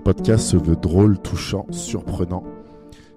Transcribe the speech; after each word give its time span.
podcast 0.00 0.46
se 0.46 0.56
veut 0.56 0.76
drôle, 0.76 1.18
touchant, 1.18 1.66
surprenant, 1.70 2.42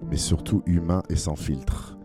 mais 0.09 0.17
surtout 0.17 0.61
humain 0.65 1.01
et 1.09 1.15
sans 1.15 1.35
filtre. 1.35 1.97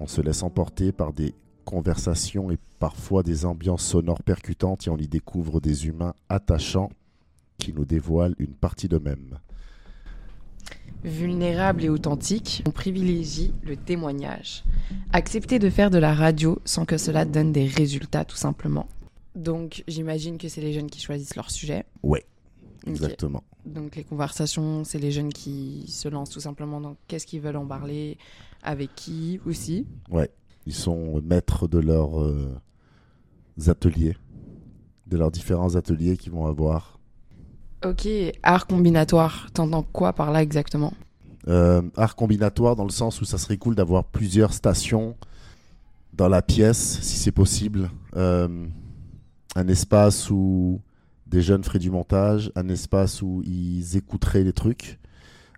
On 0.00 0.06
se 0.06 0.20
laisse 0.20 0.42
emporter 0.42 0.92
par 0.92 1.12
des 1.12 1.34
conversations 1.64 2.50
et 2.50 2.58
parfois 2.78 3.22
des 3.22 3.46
ambiances 3.46 3.84
sonores 3.84 4.22
percutantes 4.22 4.86
et 4.86 4.90
on 4.90 4.96
y 4.96 5.08
découvre 5.08 5.60
des 5.60 5.86
humains 5.86 6.14
attachants 6.28 6.90
qui 7.58 7.72
nous 7.72 7.84
dévoilent 7.84 8.34
une 8.38 8.54
partie 8.54 8.88
d'eux-mêmes. 8.88 9.38
Vulnérable 11.04 11.84
et 11.84 11.88
authentique, 11.88 12.62
on 12.66 12.72
privilégie 12.72 13.54
le 13.62 13.76
témoignage. 13.76 14.64
Accepter 15.12 15.58
de 15.58 15.70
faire 15.70 15.90
de 15.90 15.98
la 15.98 16.14
radio 16.14 16.58
sans 16.64 16.84
que 16.84 16.98
cela 16.98 17.24
donne 17.24 17.52
des 17.52 17.66
résultats 17.66 18.24
tout 18.24 18.36
simplement. 18.36 18.88
Donc 19.36 19.84
j'imagine 19.86 20.36
que 20.36 20.48
c'est 20.48 20.60
les 20.60 20.72
jeunes 20.72 20.90
qui 20.90 21.00
choisissent 21.00 21.36
leur 21.36 21.50
sujet. 21.50 21.84
Ouais, 22.02 22.24
Exactement. 22.86 23.42
Donc 23.64 23.96
les 23.96 24.04
conversations, 24.04 24.84
c'est 24.84 24.98
les 24.98 25.10
jeunes 25.10 25.32
qui 25.32 25.84
se 25.88 26.08
lancent 26.08 26.30
tout 26.30 26.40
simplement 26.40 26.80
dans 26.80 26.96
qu'est-ce 27.08 27.26
qu'ils 27.26 27.40
veulent 27.40 27.56
en 27.56 27.66
parler, 27.66 28.18
avec 28.62 28.94
qui 28.94 29.40
aussi. 29.46 29.86
Ouais, 30.10 30.30
ils 30.66 30.74
sont 30.74 31.20
maîtres 31.22 31.68
de 31.68 31.78
leurs 31.78 32.20
euh, 32.20 32.60
ateliers, 33.66 34.16
de 35.06 35.16
leurs 35.16 35.30
différents 35.30 35.74
ateliers 35.76 36.16
qu'ils 36.16 36.32
vont 36.32 36.46
avoir. 36.46 36.98
Ok, 37.84 38.08
art 38.42 38.66
combinatoire, 38.66 39.48
t'entends 39.52 39.82
quoi 39.82 40.12
par 40.12 40.32
là 40.32 40.42
exactement? 40.42 40.92
Euh, 41.48 41.82
art 41.96 42.16
combinatoire 42.16 42.74
dans 42.74 42.84
le 42.84 42.90
sens 42.90 43.20
où 43.20 43.24
ça 43.24 43.38
serait 43.38 43.58
cool 43.58 43.74
d'avoir 43.74 44.04
plusieurs 44.04 44.52
stations 44.52 45.16
dans 46.12 46.28
la 46.28 46.42
pièce, 46.42 47.00
si 47.02 47.16
c'est 47.16 47.32
possible. 47.32 47.90
Euh, 48.16 48.66
un 49.54 49.68
espace 49.68 50.30
où 50.30 50.80
des 51.26 51.42
jeunes 51.42 51.64
feraient 51.64 51.78
du 51.78 51.90
montage, 51.90 52.52
un 52.54 52.68
espace 52.68 53.22
où 53.22 53.42
ils 53.44 53.96
écouteraient 53.96 54.44
les 54.44 54.52
trucs, 54.52 54.98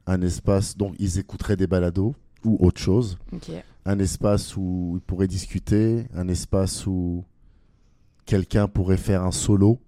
un 0.07 0.23
espace 0.23 0.77
donc 0.77 0.95
ils 0.99 1.19
écouteraient 1.19 1.57
des 1.57 1.67
balados 1.67 2.15
ou 2.45 2.57
autre 2.65 2.81
chose, 2.81 3.19
un 3.85 3.99
espace 3.99 4.57
où 4.57 4.95
ils 4.97 5.01
pourraient 5.03 5.27
discuter, 5.29 6.07
un 6.15 6.29
espace 6.29 6.87
où 6.87 7.25
quelqu'un 8.27 8.69
pourrait 8.69 8.97
faire 8.97 9.23
un 9.25 9.33
solo. 9.33 9.79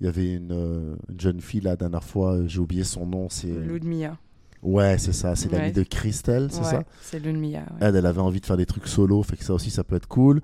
Il 0.00 0.06
y 0.06 0.08
avait 0.08 0.34
une, 0.34 0.50
euh, 0.52 0.96
une 1.08 1.20
jeune 1.20 1.40
fille 1.40 1.60
la 1.60 1.76
dernière 1.76 2.02
fois, 2.02 2.40
j'ai 2.46 2.58
oublié 2.58 2.82
son 2.84 3.06
nom, 3.06 3.28
c'est 3.30 3.46
Ludmilla. 3.52 4.18
Ouais, 4.62 4.96
c'est 4.98 5.12
ça, 5.12 5.34
c'est 5.36 5.50
l'amie 5.50 5.66
Ouais. 5.66 5.72
de 5.72 5.82
Christelle, 5.84 6.48
c'est 6.50 6.58
Ouais, 6.60 6.64
ça 6.70 6.84
C'est 7.02 7.18
Ludmilla. 7.20 7.60
ouais. 7.60 7.76
Elle, 7.80 7.96
elle 7.96 8.06
avait 8.06 8.20
envie 8.20 8.40
de 8.40 8.46
faire 8.46 8.56
des 8.56 8.66
trucs 8.66 8.86
solo, 8.88 9.22
fait 9.22 9.36
que 9.36 9.44
ça 9.44 9.54
aussi, 9.54 9.70
ça 9.70 9.84
peut 9.84 9.96
être 9.96 10.08
cool. 10.08 10.40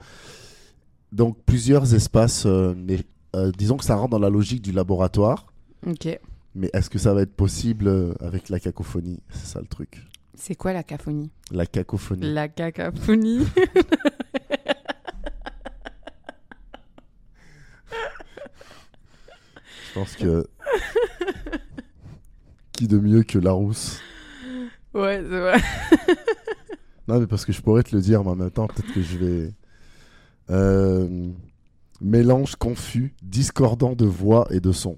Donc, 1.13 1.39
plusieurs 1.45 1.95
espaces, 1.95 2.45
euh, 2.47 2.75
mais 2.77 2.99
euh, 3.39 3.53
disons 3.57 3.77
que 3.77 3.85
ça 3.85 3.95
rentre 3.97 4.11
dans 4.11 4.19
la 4.19 4.31
logique 4.31 4.63
du 4.63 4.73
laboratoire, 4.73 5.47
Ok. 5.87 6.09
mais 6.55 6.71
est-ce 6.73 6.91
que 6.91 6.99
ça 6.99 7.15
va 7.15 7.23
être 7.23 7.35
possible 7.35 7.89
euh, 7.89 8.15
avec 8.21 8.49
la 8.49 8.59
cacophonie? 8.61 9.21
C'est 9.31 9.47
ça 9.47 9.61
le 9.61 9.67
truc. 9.67 10.05
C'est 10.35 10.55
quoi 10.55 10.73
la 10.73 10.83
cacophonie? 10.83 11.31
La 11.51 11.67
cacophonie. 11.67 12.33
La 12.33 12.49
cacophonie. 12.49 13.47
Je 19.89 19.95
pense 19.95 20.15
que. 20.17 20.47
Qui 22.73 22.87
de 22.87 22.99
mieux 22.99 23.23
que 23.23 23.39
Larousse? 23.39 24.01
Ouais, 24.95 25.23
c'est 25.29 25.41
vrai. 25.41 25.61
Non, 27.09 27.19
mais 27.21 27.27
parce 27.27 27.45
que 27.45 27.53
je 27.53 27.61
pourrais 27.63 27.83
te 27.83 27.95
le 27.97 28.03
dire, 28.03 28.23
mais 28.23 28.31
en 28.31 28.37
même 28.37 28.51
temps, 28.51 28.67
peut-être 28.69 28.93
que 28.93 29.03
je 29.03 29.17
vais. 29.19 29.51
Euh, 30.51 31.31
mélange 32.01 32.57
confus, 32.57 33.15
discordant 33.23 33.95
de 33.95 34.05
voix 34.07 34.47
et 34.51 34.61
de 34.61 34.73
son. 34.73 34.97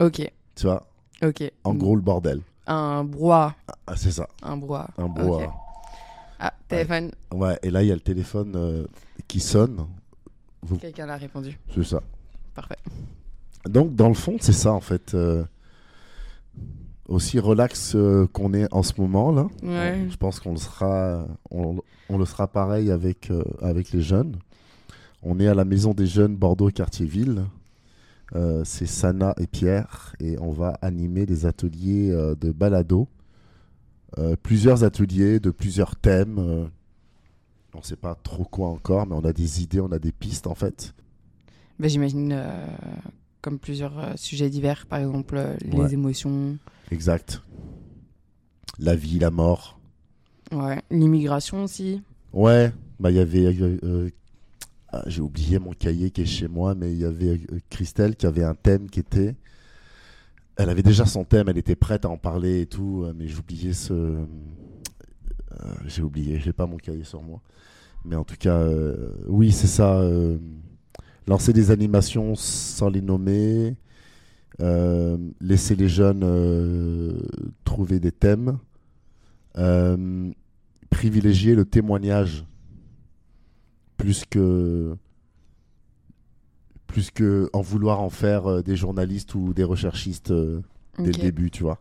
Ok, 0.00 0.30
Tu 0.54 0.66
vois, 0.66 0.86
ok. 1.22 1.52
en 1.64 1.74
gros, 1.74 1.94
le 1.96 2.02
bordel. 2.02 2.40
Un 2.66 3.04
brouhaha. 3.04 3.54
Ah, 3.86 3.96
c'est 3.96 4.10
ça, 4.12 4.28
Un 4.42 4.56
brouhaha. 4.56 4.88
un 4.98 5.08
brouhaha. 5.08 5.52
Ah, 6.38 6.52
téléphone. 6.68 7.10
Ouais, 7.32 7.58
et 7.62 7.70
là, 7.70 7.82
il 7.82 7.88
y 7.88 7.92
a 7.92 7.94
le 7.94 8.00
téléphone 8.00 8.52
euh, 8.56 8.86
qui 9.28 9.40
sonne. 9.40 9.86
Quelqu'un 10.80 11.06
l'a 11.06 11.16
répondu. 11.16 11.58
C'est 11.74 11.84
ça. 11.84 12.00
Parfait. 12.54 12.78
Donc, 13.68 13.94
dans 13.94 14.08
le 14.08 14.14
fond, 14.14 14.36
c'est 14.40 14.52
ça, 14.52 14.72
en 14.72 14.80
fait. 14.80 15.14
euh, 15.14 15.44
aussi 17.08 17.38
relax 17.38 17.94
euh, 17.94 18.26
qu'on 18.32 18.54
est 18.54 18.72
en 18.72 18.82
ce 18.82 19.00
moment, 19.00 19.32
là. 19.32 19.46
Ouais. 19.62 20.06
Je 20.10 20.16
pense 20.16 20.40
qu'on 20.40 20.52
le 20.52 20.56
sera, 20.58 21.26
on, 21.50 21.76
on 22.08 22.18
le 22.18 22.24
sera 22.24 22.46
pareil 22.48 22.90
avec, 22.90 23.30
avec 23.60 23.90
les 23.92 24.02
jeunes. 24.02 24.36
On 25.22 25.38
est 25.38 25.46
à 25.46 25.54
la 25.54 25.64
Maison 25.64 25.94
des 25.94 26.06
Jeunes 26.06 26.36
Bordeaux 26.36 26.70
Quartier-Ville. 26.70 27.44
Euh, 28.34 28.62
c'est 28.64 28.86
Sana 28.86 29.34
et 29.38 29.46
Pierre. 29.46 30.14
Et 30.20 30.36
on 30.40 30.50
va 30.50 30.78
animer 30.82 31.26
des 31.26 31.46
ateliers 31.46 32.10
euh, 32.10 32.34
de 32.34 32.50
balado. 32.50 33.08
Euh, 34.18 34.36
plusieurs 34.42 34.84
ateliers 34.84 35.38
de 35.40 35.50
plusieurs 35.50 35.96
thèmes. 35.96 36.38
on 36.38 37.78
ne 37.78 37.82
sait 37.82 37.96
pas 37.96 38.14
trop 38.14 38.44
quoi 38.44 38.68
encore, 38.68 39.06
mais 39.06 39.14
on 39.14 39.24
a 39.24 39.32
des 39.32 39.62
idées, 39.62 39.80
on 39.80 39.92
a 39.92 39.98
des 39.98 40.12
pistes, 40.12 40.46
en 40.46 40.54
fait. 40.54 40.94
Ben, 41.78 41.88
J'imagine 41.88 42.36
comme 43.40 43.58
plusieurs 43.58 44.16
sujets 44.18 44.50
divers, 44.50 44.86
par 44.86 45.00
exemple 45.00 45.40
les 45.64 45.76
Ouais. 45.76 45.92
émotions, 45.92 46.58
Exact. 46.90 47.42
La 48.78 48.94
vie, 48.94 49.18
la 49.18 49.30
mort. 49.30 49.78
ouais. 50.52 50.80
l'immigration 50.90 51.64
aussi. 51.64 52.02
Ouais, 52.32 52.72
bah 53.00 53.10
il 53.10 53.16
y 53.16 53.20
avait. 53.20 53.44
Ah, 54.92 55.02
J'ai 55.06 55.22
oublié 55.22 55.58
mon 55.58 55.72
cahier 55.72 56.10
qui 56.10 56.22
est 56.22 56.26
chez 56.26 56.48
moi, 56.48 56.74
mais 56.74 56.92
il 56.92 56.98
y 56.98 57.04
avait 57.04 57.40
euh, 57.50 57.58
Christelle 57.70 58.14
qui 58.14 58.26
avait 58.26 58.44
un 58.44 58.54
thème 58.54 58.90
qui 58.90 59.00
était. 59.00 59.34
Elle 60.56 60.68
avait 60.68 60.82
déjà 60.82 61.06
son 61.06 61.24
thème, 61.24 61.48
elle 61.48 61.56
était 61.58 61.76
prête 61.76 62.04
à 62.04 62.10
en 62.10 62.18
parler 62.18 62.60
et 62.60 62.66
tout, 62.66 63.04
euh, 63.04 63.14
mais 63.16 63.34
oublié 63.34 63.72
ce. 63.72 63.92
euh, 63.94 64.24
j'ai 65.86 66.02
oublié, 66.02 66.38
j'ai 66.40 66.52
pas 66.52 66.66
mon 66.66 66.76
cahier 66.76 67.04
sur 67.04 67.22
moi. 67.22 67.40
Mais 68.04 68.16
en 68.16 68.24
tout 68.24 68.36
cas, 68.38 68.60
oui, 69.28 69.52
c'est 69.52 69.68
ça. 69.68 70.02
lancer 71.28 71.52
des 71.52 71.70
animations 71.70 72.34
sans 72.34 72.88
les 72.88 73.00
nommer, 73.00 73.76
laisser 75.40 75.76
les 75.76 75.88
jeunes 75.88 77.22
trouver 77.64 78.00
des 78.00 78.10
thèmes, 78.10 78.58
privilégier 80.90 81.54
le 81.54 81.64
témoignage 81.64 82.44
plus 84.02 84.24
que 84.28 84.96
plus 86.86 87.10
que 87.10 87.48
en 87.52 87.62
vouloir 87.62 88.00
en 88.00 88.10
faire 88.10 88.46
euh, 88.46 88.62
des 88.62 88.76
journalistes 88.76 89.34
ou 89.34 89.54
des 89.54 89.64
recherchistes 89.64 90.30
euh, 90.30 90.60
dès 90.98 91.06
le 91.06 91.12
début, 91.12 91.50
tu 91.50 91.62
vois. 91.62 91.78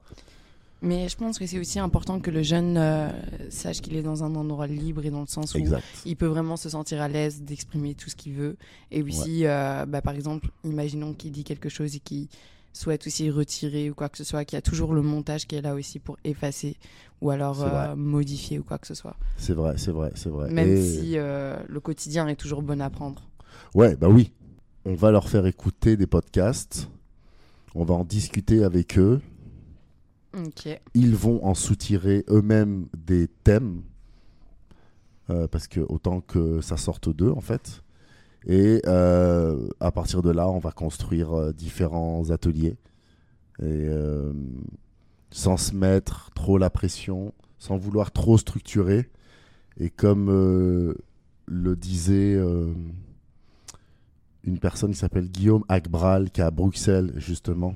Mais 0.84 1.10
je 1.10 1.16
pense 1.16 1.38
que 1.38 1.46
c'est 1.46 1.60
aussi 1.60 1.78
important 1.78 2.20
que 2.20 2.32
le 2.32 2.42
jeune 2.42 2.76
euh, 2.76 3.10
sache 3.52 3.82
qu'il 3.82 3.96
est 3.96 4.02
dans 4.02 4.24
un 4.24 4.34
endroit 4.36 4.66
libre 4.66 5.06
et 5.06 5.12
dans 5.12 5.22
le 5.22 5.28
sens 5.28 5.54
où 5.54 5.60
Exact. 5.60 5.84
il 6.06 6.16
peut 6.16 6.26
vraiment 6.26 6.58
se 6.58 6.70
sentir 6.70 7.02
à 7.02 7.08
l'aise 7.08 7.44
d'exprimer 7.44 7.94
tout 7.94 8.10
ce 8.10 8.16
qu'il 8.16 8.34
veut. 8.34 8.58
Et 8.90 9.04
aussi, 9.04 9.46
euh, 9.46 9.86
bah, 9.86 10.02
par 10.02 10.16
exemple, 10.16 10.50
imaginons 10.64 11.14
qu'il 11.14 11.32
dit 11.32 11.44
quelque 11.44 11.70
chose 11.70 11.96
et 11.96 12.00
qu'il 12.00 12.30
souhaite 12.74 13.06
aussi 13.08 13.30
retirer 13.30 13.90
ou 13.90 13.94
quoi 13.94 14.10
que 14.10 14.18
ce 14.18 14.24
soit, 14.24 14.46
qu'il 14.46 14.56
y 14.56 14.60
a 14.60 14.62
toujours 14.62 14.94
le 14.94 15.02
montage 15.02 15.46
qui 15.48 15.56
est 15.56 15.62
là 15.62 15.76
aussi 15.76 16.00
pour 16.00 16.18
effacer 16.24 16.78
ou 17.22 17.30
alors 17.30 17.64
euh, 17.64 17.96
modifier 17.96 18.60
ou 18.60 18.64
quoi 18.64 18.78
que 18.78 18.88
ce 18.88 18.94
soit. 18.96 19.16
C'est 19.38 19.54
vrai, 19.54 19.76
c'est 19.78 19.92
vrai, 19.92 20.12
c'est 20.16 20.30
vrai. 20.30 20.50
Même 20.50 20.70
Et- 20.70 20.82
si 20.82 21.18
euh, 21.18 21.58
le 21.68 21.80
quotidien 21.80 22.28
est 22.28 22.36
toujours 22.36 22.62
bon 22.64 22.82
à 22.82 22.90
prendre. 22.90 23.22
Ouais, 23.76 23.96
bah 23.96 24.10
oui. 24.10 24.32
On 24.86 24.96
va 24.96 25.12
leur 25.12 25.30
faire 25.30 25.46
écouter 25.46 25.96
des 25.98 26.08
podcasts. 26.08 26.90
On 27.76 27.84
va 27.84 27.94
en 27.94 28.04
discuter 28.04 28.64
avec 28.64 28.98
eux. 28.98 29.22
Ils 30.94 31.16
vont 31.16 31.44
en 31.46 31.54
soutirer 31.54 32.24
eux-mêmes 32.30 32.88
des 32.98 33.28
thèmes. 33.28 33.84
Euh, 35.30 35.48
parce 35.48 35.68
que 35.68 35.82
autant 35.82 36.22
que 36.22 36.62
ça 36.62 36.78
sorte 36.78 37.10
d'eux, 37.10 37.32
en 37.32 37.42
fait. 37.42 37.84
Et 38.48 38.82
euh, 38.88 39.68
à 39.80 39.92
partir 39.92 40.22
de 40.22 40.32
là, 40.32 40.50
on 40.50 40.60
va 40.60 40.72
construire 40.72 41.34
euh, 41.34 41.54
différents 41.54 42.32
ateliers. 42.32 42.78
Et 43.60 43.66
euh, 43.66 44.34
sans 45.30 45.58
se 45.58 45.76
mettre 45.76 46.32
trop 46.32 46.58
la 46.58 46.70
pression, 46.70 47.34
sans 47.60 47.78
vouloir 47.78 48.12
trop 48.12 48.38
structurer. 48.38 49.10
Et 49.80 49.90
comme 49.90 50.30
le 51.46 51.76
disait 51.76 52.38
une 54.44 54.60
personne 54.60 54.92
qui 54.92 54.98
s'appelle 54.98 55.30
Guillaume 55.30 55.64
Agbral, 55.70 56.30
qui 56.30 56.42
est 56.42 56.44
à 56.44 56.52
Bruxelles, 56.52 57.14
justement. 57.16 57.76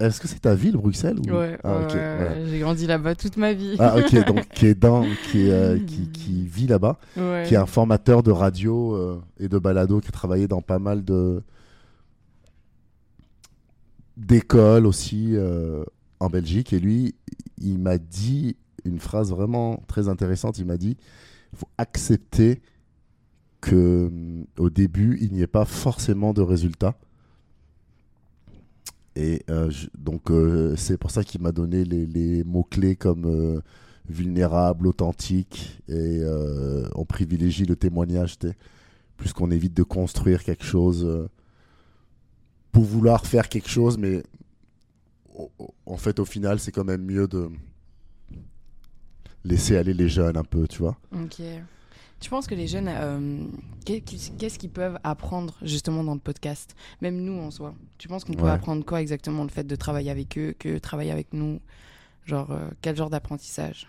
Est-ce 0.00 0.20
que 0.20 0.28
c'est 0.28 0.40
ta 0.40 0.54
ville, 0.54 0.76
Bruxelles 0.76 1.18
ou... 1.18 1.30
Ouais, 1.30 1.58
Ah, 1.62 1.78
ouais, 1.78 1.84
ok, 1.84 1.92
ouais, 1.94 2.16
voilà. 2.16 2.30
ouais, 2.32 2.46
j'ai 2.48 2.58
grandi 2.58 2.86
là-bas 2.86 3.14
toute 3.14 3.36
ma 3.36 3.52
vie. 3.52 3.76
Ah 3.78 3.96
ok, 3.98 4.26
donc 4.26 4.48
qui 4.54 4.66
est 4.66 4.74
dans, 4.74 5.04
qui, 5.30 5.48
est, 5.48 5.50
euh, 5.50 5.78
qui, 5.78 6.08
qui 6.10 6.46
vit 6.46 6.66
là-bas, 6.66 6.98
qui 7.14 7.54
est 7.54 7.56
un 7.56 7.66
formateur 7.66 8.22
de 8.22 8.30
radio 8.30 8.94
euh, 8.94 9.20
et 9.38 9.48
de 9.48 9.58
balado, 9.58 10.00
qui 10.00 10.08
a 10.08 10.12
travaillé 10.12 10.48
dans 10.48 10.62
pas 10.62 10.78
mal 10.78 11.04
de 11.04 11.42
d'écoles 14.16 14.86
aussi 14.86 15.32
euh, 15.34 15.84
en 16.20 16.28
Belgique. 16.30 16.72
Et 16.72 16.78
lui, 16.80 17.14
il 17.58 17.78
m'a 17.78 17.98
dit 17.98 18.56
une 18.84 18.98
phrase 18.98 19.30
vraiment 19.30 19.82
très 19.88 20.08
intéressante. 20.08 20.58
Il 20.58 20.66
m'a 20.66 20.76
dit, 20.76 20.96
il 21.52 21.58
faut 21.58 21.68
accepter 21.78 22.60
que 23.60 24.10
au 24.58 24.70
début, 24.70 25.18
il 25.20 25.32
n'y 25.32 25.42
ait 25.42 25.46
pas 25.46 25.64
forcément 25.64 26.32
de 26.32 26.42
résultats. 26.42 26.94
Et 29.16 29.42
euh, 29.48 29.72
donc, 29.96 30.30
euh, 30.30 30.76
c'est 30.76 30.98
pour 30.98 31.10
ça 31.10 31.24
qu'il 31.24 31.40
m'a 31.40 31.50
donné 31.50 31.84
les, 31.84 32.44
mots-clés 32.44 32.96
comme 32.96 33.24
euh, 33.24 33.60
vulnérable, 34.10 34.86
authentique, 34.86 35.80
et 35.88 36.20
on 36.94 37.04
privilégie 37.06 37.64
le 37.64 37.76
témoignage, 37.76 38.36
plus 39.16 39.32
qu'on 39.32 39.50
évite 39.50 39.74
de 39.74 39.82
construire 39.82 40.44
quelque 40.44 40.64
chose 40.64 41.28
pour 42.70 42.84
vouloir 42.84 43.26
faire 43.26 43.48
quelque 43.48 43.68
chose, 43.68 43.98
mais 43.98 44.22
en 45.86 45.96
fait, 45.96 46.20
au 46.20 46.24
final, 46.24 46.60
c'est 46.60 46.70
quand 46.70 46.84
même 46.84 47.02
mieux 47.02 47.26
de 47.26 47.48
laisser 49.44 49.76
aller 49.76 49.94
les 49.94 50.08
jeunes 50.08 50.36
un 50.36 50.44
peu, 50.44 50.68
tu 50.68 50.78
vois. 50.78 50.96
Tu 52.20 52.30
penses 52.30 52.46
que 52.46 52.54
les 52.54 52.66
jeunes, 52.66 52.88
euh, 52.88 53.44
qu'est- 53.84 54.00
qu'est-ce 54.00 54.58
qu'ils 54.58 54.70
peuvent 54.70 54.98
apprendre 55.04 55.54
justement 55.62 56.02
dans 56.02 56.14
le 56.14 56.20
podcast? 56.20 56.74
Même 57.02 57.18
nous 57.22 57.38
en 57.38 57.50
soi. 57.50 57.74
Tu 57.98 58.08
penses 58.08 58.24
qu'on 58.24 58.32
peut 58.32 58.44
Ouais. 58.44 58.50
apprendre 58.50 58.84
quoi 58.84 59.00
exactement 59.02 59.42
le 59.42 59.50
fait 59.50 59.64
de 59.64 59.76
travailler 59.76 60.10
avec 60.10 60.36
eux, 60.38 60.54
que 60.58 60.78
travailler 60.78 61.10
avec 61.10 61.32
nous? 61.32 61.60
Genre, 62.24 62.50
euh, 62.50 62.68
quel 62.80 62.96
genre 62.96 63.10
d'apprentissage? 63.10 63.88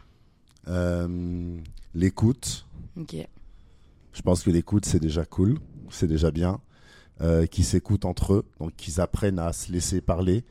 Euh, 0.68 1.58
l'écoute, 1.96 2.66
Ok. 3.00 3.16
Je 4.14 4.22
pense 4.24 4.42
que 4.42 4.50
l'écoute, 4.50 4.86
c'est 4.86 5.00
déjà 5.00 5.24
cool, 5.24 5.60
c'est 5.92 6.08
déjà 6.08 6.32
bien. 6.32 6.60
Qu'ils 7.52 7.66
s'écoutent 7.66 8.06
entre 8.06 8.34
eux, 8.34 8.46
donc 8.60 8.76
qu'ils 8.76 9.00
apprennent 9.02 9.40
à 9.40 9.54
se 9.54 9.72
laisser 9.72 10.02
parler, 10.02 10.44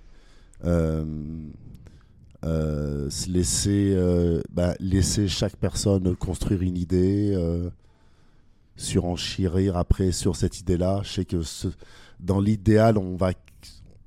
euh, 2.45 3.09
se 3.11 3.31
laisser, 3.31 3.93
euh, 3.95 4.41
bah, 4.53 4.75
laisser 4.81 5.29
chaque 5.29 5.57
personne 5.57 6.15
construire 6.17 6.63
une 6.63 6.77
idée, 6.77 7.33
euh, 7.35 7.71
surenchérir 8.77 9.77
après 9.77 10.13
sur 10.13 10.37
cette 10.37 10.61
idée-là. 10.61 11.01
Je 11.03 11.11
sais 11.13 11.25
que 11.25 11.43
ce- 11.43 11.69
dans 12.21 12.41
l'idéal, 12.41 12.99
on 12.99 13.17
va, 13.17 13.33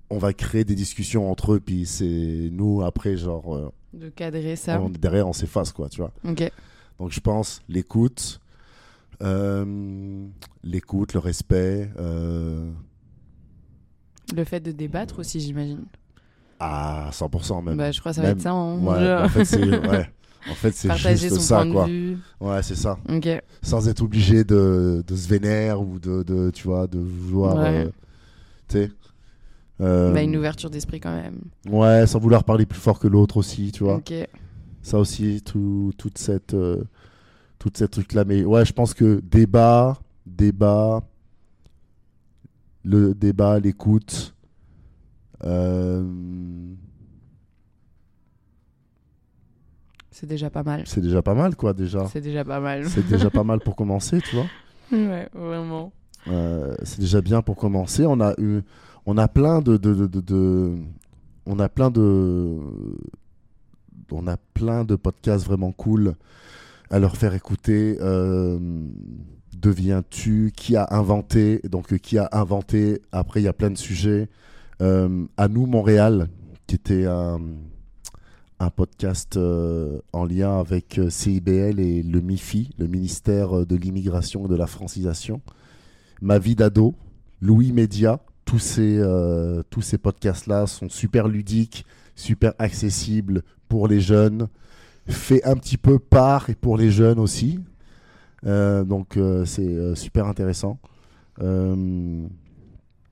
on 0.09 0.17
va 0.19 0.33
créer 0.33 0.63
des 0.63 0.75
discussions 0.75 1.29
entre 1.31 1.53
eux, 1.53 1.59
puis 1.59 1.85
c'est 1.85 2.49
nous 2.51 2.81
après, 2.83 3.17
genre, 3.17 3.55
euh, 3.55 3.71
De 3.93 4.09
cadrer 4.09 4.55
ça. 4.55 4.81
on- 4.81 4.89
derrière, 4.89 5.27
on 5.27 5.33
s'efface, 5.33 5.71
quoi, 5.71 5.89
tu 5.89 6.01
vois. 6.01 6.11
Donc 6.99 7.11
je 7.11 7.19
pense 7.19 7.61
l'écoute, 7.69 8.39
l'écoute, 10.63 11.13
le 11.13 11.19
respect, 11.19 11.89
Le 11.97 12.73
fait 14.45 14.59
de 14.59 14.71
débattre 14.71 15.19
aussi, 15.19 15.39
j'imagine. 15.39 15.85
À 16.59 17.09
100% 17.11 17.63
même. 17.63 17.77
Bah, 17.77 17.91
je 17.91 17.99
crois 17.99 18.11
que 18.11 18.17
ça 18.17 18.21
va 18.21 18.27
Même- 18.29 18.37
être 18.37 18.43
ça. 18.43 18.51
hein. 18.51 18.77
ouais, 18.79 19.05
Genre, 19.05 19.21
en 19.23 19.29
fait 19.29 19.45
c'est 19.45 19.63
ouais. 19.87 20.09
En 20.49 20.53
fait, 20.55 20.71
juste 21.17 21.35
son 21.35 21.39
ça 21.41 21.65
quoi. 21.69 21.85
vue. 21.85 22.17
Ouais, 22.39 22.63
c'est 22.63 22.75
ça. 22.75 22.97
Ok. 23.13 23.27
Sans 23.61 23.87
être 23.89 24.01
obligé 24.01 24.45
de, 24.45 25.03
de 25.05 25.15
se 25.15 25.27
vénérer 25.27 25.73
ou 25.73 25.99
de, 25.99 26.23
de 26.23 26.49
tu 26.51 26.63
vois 26.65 26.87
de 26.87 26.97
vouloir 26.97 27.57
Ouais. 27.57 27.91
euh, 28.75 28.87
euh, 29.81 30.13
Bah, 30.13 30.21
une 30.21 30.37
ouverture 30.37 30.69
d'esprit 30.69 30.99
quand 31.01 31.13
même. 31.13 31.39
Ouais, 31.69 32.07
sans 32.07 32.19
vouloir 32.19 32.45
parler 32.45 32.65
plus 32.65 32.79
fort 32.79 32.99
que 32.99 33.07
l'autre 33.07 33.35
aussi, 33.37 33.71
tu 33.73 33.83
vois. 33.83 33.95
Ok. 33.95 34.13
Ça 34.81 34.97
aussi, 34.97 35.41
tout, 35.41 35.91
toute 35.97 36.17
cette, 36.17 36.53
euh, 36.53 36.83
toute 37.59 37.75
cette 37.77 37.91
truc-là. 37.91 38.23
Mais 38.25 38.45
ouais, 38.45 38.65
je 38.65 38.71
pense 38.73 38.93
que 38.93 39.21
débat, 39.23 39.97
débat, 40.25 41.01
le 42.83 43.13
débat, 43.13 43.59
l'écoute, 43.59 44.33
C'est 50.11 50.27
déjà 50.27 50.49
pas 50.49 50.63
mal. 50.63 50.83
c'est 50.85 50.99
déjà 50.99 51.21
pas 51.21 51.33
mal, 51.33 51.55
quoi, 51.55 51.73
déjà. 51.73 52.05
C'est 52.07 52.19
déjà 52.21 52.43
pas 52.43 52.59
mal. 52.59 52.85
C'est 52.89 53.07
déjà 53.07 53.29
pas 53.29 53.43
mal 53.45 53.59
pour 53.59 53.75
commencer, 53.75 54.19
tu 54.21 54.35
vois. 54.35 54.45
ouais, 54.91 55.29
vraiment. 55.33 55.93
Euh, 56.27 56.75
c'est 56.83 56.99
déjà 56.99 57.21
bien 57.21 57.41
pour 57.41 57.55
commencer. 57.55 58.05
On 58.05 58.19
a 58.19 58.33
eu, 58.37 58.61
on 59.05 59.17
a 59.17 59.27
plein 59.29 59.61
de, 59.61 59.77
de, 59.77 60.07
de, 60.07 60.75
on 61.45 61.59
a 61.59 61.69
plein 61.69 61.89
de, 61.89 62.57
on 64.11 64.27
a 64.27 64.35
plein 64.53 64.83
de 64.83 64.95
podcasts 64.97 65.45
vraiment 65.45 65.71
cool 65.71 66.15
à 66.89 66.99
leur 66.99 67.15
faire 67.15 67.33
écouter. 67.33 67.97
Euh, 68.01 68.59
Deviens-tu 69.55 70.53
Qui 70.55 70.77
a 70.77 70.87
inventé 70.91 71.59
Donc 71.65 71.91
euh, 71.91 71.97
qui 71.97 72.17
a 72.17 72.29
inventé 72.31 73.01
Après, 73.11 73.41
il 73.41 73.43
y 73.43 73.47
a 73.47 73.53
plein 73.53 73.69
de 73.69 73.77
sujets. 73.77 74.29
Euh, 74.81 75.25
à 75.35 75.49
nous 75.49 75.65
Montréal, 75.65 76.29
qui 76.65 76.75
était 76.75 77.05
un, 77.05 77.39
podcast 78.75 79.35
euh, 79.35 79.99
en 80.13 80.25
lien 80.25 80.59
avec 80.59 80.99
euh, 80.99 81.09
CIBL 81.09 81.79
et 81.79 82.03
le 82.03 82.21
MIFI, 82.21 82.71
le 82.77 82.87
ministère 82.87 83.65
de 83.65 83.75
l'immigration 83.75 84.45
et 84.45 84.49
de 84.49 84.55
la 84.55 84.67
francisation. 84.67 85.41
Ma 86.21 86.39
vie 86.39 86.55
d'ado, 86.55 86.95
Louis 87.41 87.73
Média, 87.73 88.21
tous 88.45 88.59
ces, 88.59 89.01
ces 89.81 89.97
podcasts-là 89.97 90.65
sont 90.65 90.89
super 90.89 91.27
ludiques, 91.27 91.85
super 92.15 92.53
accessibles 92.57 93.43
pour 93.67 93.87
les 93.87 94.01
jeunes, 94.01 94.47
fait 95.07 95.43
un 95.45 95.55
petit 95.55 95.77
peu 95.77 95.99
par 95.99 96.49
et 96.49 96.55
pour 96.55 96.75
les 96.75 96.89
jeunes 96.89 97.19
aussi. 97.19 97.59
Donc 98.43 99.19
c'est 99.45 99.95
super 99.95 100.25
intéressant. 100.25 100.79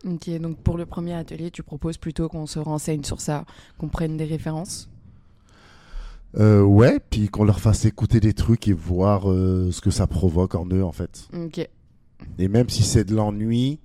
Euh, 0.08 0.14
Ok, 0.14 0.30
donc 0.42 0.58
pour 0.58 0.78
le 0.78 0.86
premier 0.86 1.14
atelier, 1.14 1.52
tu 1.52 1.64
proposes 1.64 1.98
plutôt 1.98 2.30
qu'on 2.30 2.46
se 2.46 2.60
renseigne 2.60 3.04
sur 3.04 3.20
ça, 3.22 3.46
qu'on 3.78 3.88
prenne 3.90 4.18
des 4.18 4.26
références? 4.26 4.90
euh, 6.38 6.62
ouais, 6.62 7.00
puis 7.10 7.30
qu'on 7.30 7.46
leur 7.46 7.60
fasse 7.60 7.86
écouter 7.86 8.20
des 8.20 8.34
trucs 8.34 8.68
et 8.68 8.74
voir 8.74 9.30
euh, 9.32 9.72
ce 9.72 9.82
que 9.82 9.90
ça 9.90 10.08
provoque 10.08 10.56
en 10.56 10.66
eux 10.68 10.84
en 10.84 10.92
fait. 10.92 11.28
Ok. 11.34 11.68
Et 12.38 12.48
même 12.48 12.70
si 12.70 12.84
c'est 12.84 13.04
de 13.06 13.16
l'ennui, 13.16 13.80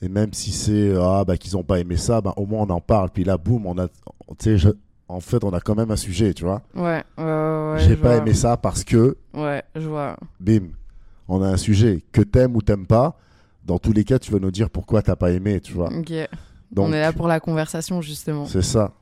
et 0.00 0.08
même 0.08 0.32
si 0.32 0.52
c'est 0.52 0.94
ah 0.98 1.24
bah 1.26 1.36
qu'ils 1.36 1.54
n'ont 1.54 1.62
pas 1.64 1.80
aimé 1.80 1.96
ça, 1.96 2.20
bah, 2.20 2.32
au 2.36 2.46
moins 2.46 2.62
on 2.62 2.70
en 2.70 2.80
parle. 2.80 3.10
Puis 3.10 3.24
là, 3.24 3.36
boum, 3.38 3.66
on 3.66 3.78
a, 3.78 3.88
je- 4.44 4.68
en 5.08 5.20
fait, 5.20 5.44
on 5.44 5.50
a 5.52 5.60
quand 5.60 5.74
même 5.74 5.90
un 5.90 5.96
sujet, 5.96 6.32
tu 6.32 6.44
vois. 6.44 6.62
Ouais, 6.74 7.02
ouais, 7.18 7.24
ouais. 7.24 7.78
J'ai 7.86 7.96
pas 7.96 8.14
vois. 8.14 8.16
aimé 8.16 8.34
ça 8.34 8.56
parce 8.56 8.84
que, 8.84 9.16
Ouais, 9.34 9.62
je 9.74 9.88
vois. 9.88 10.16
bim, 10.40 10.68
on 11.28 11.42
a 11.42 11.48
un 11.48 11.56
sujet 11.56 12.02
que 12.12 12.22
t'aimes 12.22 12.54
ou 12.56 12.62
t'aimes 12.62 12.86
pas. 12.86 13.18
Dans 13.64 13.78
tous 13.78 13.92
les 13.92 14.04
cas, 14.04 14.18
tu 14.18 14.30
vas 14.32 14.38
nous 14.38 14.50
dire 14.50 14.68
pourquoi 14.70 15.02
t'as 15.02 15.16
pas 15.16 15.30
aimé, 15.30 15.60
tu 15.60 15.72
vois. 15.72 15.88
Donc 15.90 16.10
On 16.76 16.92
est 16.92 17.00
là 17.00 17.12
pour 17.12 17.28
la 17.28 17.40
conversation, 17.40 18.00
justement. 18.02 18.46
c'est 18.46 18.62
ça. 18.62 18.92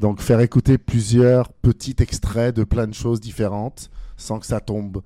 Donc 0.00 0.20
faire 0.20 0.40
écouter 0.40 0.76
plusieurs 0.78 1.52
petits 1.52 1.94
extraits 2.00 2.56
de 2.56 2.64
plein 2.64 2.86
de 2.86 2.94
choses 2.94 3.20
différentes, 3.20 3.90
sans 4.16 4.38
que 4.40 4.46
ça 4.46 4.60
tombe, 4.60 5.02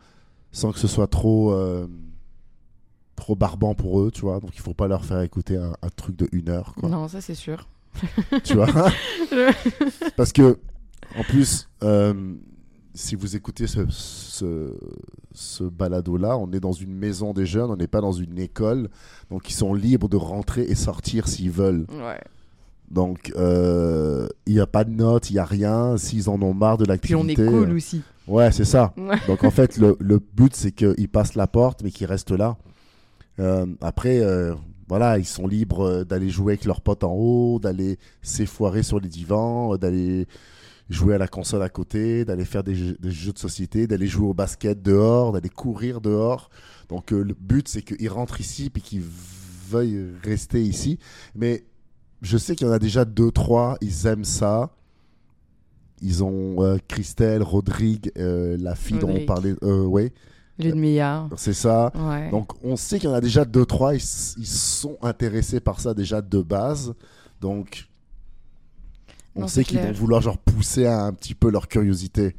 sans 0.53 0.73
que 0.73 0.79
ce 0.79 0.87
soit 0.89 1.09
trop, 1.09 1.53
euh, 1.53 1.87
trop 3.17 3.35
barbant 3.35 3.75
pour 3.75 4.01
eux, 4.01 4.11
tu 4.11 4.23
vois. 4.23 4.41
Donc 4.41 4.51
il 4.55 4.61
faut 4.61 4.73
pas 4.75 4.89
leur 4.89 5.05
faire 5.05 5.21
écouter 5.21 5.57
un, 5.57 5.73
un 5.83 5.89
truc 5.95 6.17
de 6.17 6.29
une 6.33 6.49
heure, 6.49 6.75
quoi. 6.79 6.89
Non, 6.89 7.07
ça 7.09 7.21
c'est 7.21 7.35
sûr. 7.35 7.69
tu 8.45 8.55
vois? 8.55 8.69
Parce 10.17 10.33
que, 10.33 10.59
en 11.19 11.23
plus, 11.23 11.69
euh, 11.83 12.35
si 12.97 13.15
vous 13.15 13.37
écoutez 13.37 13.67
ce, 13.67 13.81
ce, 13.91 14.73
ce 15.33 15.65
balado-là, 15.65 16.37
on 16.39 16.51
est 16.53 16.61
dans 16.61 16.73
une 16.73 16.95
maison 16.95 17.33
des 17.33 17.47
jeunes, 17.47 17.71
on 17.71 17.77
n'est 17.77 17.87
pas 17.87 18.01
dans 18.01 18.13
une 18.13 18.39
école. 18.39 18.89
Donc, 19.31 19.49
ils 19.51 19.55
sont 19.55 19.75
libres 19.75 20.09
de 20.09 20.17
rentrer 20.17 20.63
et 20.63 20.75
sortir 20.75 21.29
s'ils 21.29 21.51
veulent. 21.51 21.87
Ouais. 21.91 22.21
Donc, 22.91 23.33
euh, 23.37 24.29
il 24.47 24.55
n'y 24.55 24.61
a 24.61 24.67
pas 24.67 24.85
de 24.85 24.91
notes, 24.91 25.31
il 25.31 25.35
n'y 25.35 25.39
a 25.39 25.45
rien. 25.45 25.97
S'ils 25.97 26.29
en 26.31 26.41
ont 26.43 26.55
marre 26.55 26.79
de 26.79 26.85
Puis 26.97 27.15
on 27.15 27.23
l'activité. 27.23 27.43
est 27.45 27.51
cool 27.51 27.71
euh, 27.71 27.77
aussi. 27.77 28.03
Ouais, 28.27 28.51
c'est 28.51 28.65
ça. 28.65 28.93
Ouais. 28.97 29.17
Donc, 29.29 29.45
en 29.45 29.51
fait, 29.51 29.77
le, 29.77 29.97
le 30.01 30.19
but, 30.19 30.55
c'est 30.57 30.73
qu'ils 30.73 31.09
passent 31.09 31.35
la 31.35 31.47
porte, 31.47 31.83
mais 31.83 31.91
qu'ils 31.91 32.07
restent 32.07 32.31
là. 32.33 32.57
Euh, 33.39 33.67
après, 33.83 34.21
euh, 34.21 34.55
voilà, 34.89 35.19
ils 35.19 35.27
sont 35.27 35.47
libres 35.47 35.83
euh, 35.85 36.05
d'aller 36.05 36.31
jouer 36.31 36.55
avec 36.55 36.65
leurs 36.65 36.81
potes 36.81 37.05
en 37.05 37.13
haut, 37.13 37.59
d'aller 37.59 37.99
s'effoirer 38.23 38.83
sur 38.83 38.99
les 39.01 39.09
divans, 39.09 39.75
euh, 39.75 39.79
d'aller 39.79 40.27
jouer 40.89 41.15
à 41.15 41.19
la 41.19 41.29
console 41.29 41.63
à 41.63 41.69
côté, 41.69 42.25
d'aller 42.25 42.45
faire 42.45 42.63
des 42.63 42.75
jeux, 42.75 42.97
des 43.01 43.11
jeux 43.11 43.33
de 43.33 43.39
société, 43.39 43.87
d'aller 43.87 44.07
jouer 44.07 44.27
au 44.27 44.35
basket 44.35 44.81
dehors, 44.83 45.33
d'aller 45.33 45.49
courir 45.49 46.01
dehors. 46.01 46.49
Donc, 46.89 47.13
euh, 47.13 47.23
le 47.23 47.35
but, 47.35 47.69
c'est 47.69 47.83
qu'ils 47.83 48.09
rentrent 48.09 48.41
ici 48.41 48.71
puis 48.71 48.83
qu'ils 48.83 49.03
veuillent 49.69 50.13
rester 50.23 50.63
ici. 50.63 50.99
Mais 51.35 51.65
je 52.23 52.39
sais 52.39 52.55
qu'il 52.55 52.67
y 52.67 52.71
en 52.71 52.73
a 52.73 52.79
déjà 52.79 53.05
deux, 53.05 53.31
trois, 53.31 53.77
ils 53.81 54.07
aiment 54.07 54.25
ça. 54.25 54.71
Ils 56.03 56.23
ont 56.23 56.63
euh, 56.63 56.77
Christelle, 56.89 57.43
Rodrigue, 57.43 58.13
euh, 58.19 58.57
la 58.61 58.75
fille 58.75 58.99
dont 58.99 59.11
on 59.11 59.25
parlait. 59.25 59.55
Ouais, 59.63 60.13
Ludmilla. 60.59 61.29
c'est 61.37 61.55
ça. 61.55 61.91
Ouais. 61.95 62.31
Donc 62.31 62.53
on 62.63 62.77
sait 62.77 62.99
qu'il 62.99 63.09
y 63.09 63.13
en 63.13 63.17
a 63.17 63.21
déjà 63.21 63.45
deux, 63.45 63.65
trois, 63.65 63.95
ils, 63.95 64.03
ils 64.37 64.47
sont 64.47 64.99
intéressés 65.03 65.59
par 65.59 65.81
ça 65.81 65.95
déjà 65.95 66.21
de 66.21 66.43
base. 66.43 66.95
Donc 67.41 67.89
on 69.37 69.43
Non, 69.43 69.49
sait 69.49 69.65
qu'ils 69.65 69.79
vont 69.81 69.93
vouloir 69.93 70.21
genre 70.23 70.39
pousser 70.39 70.87
à 70.87 71.03
un 71.05 71.13
petit 71.13 71.35
peu 71.35 71.51
leur 71.51 71.69
curiosité. 71.69 72.35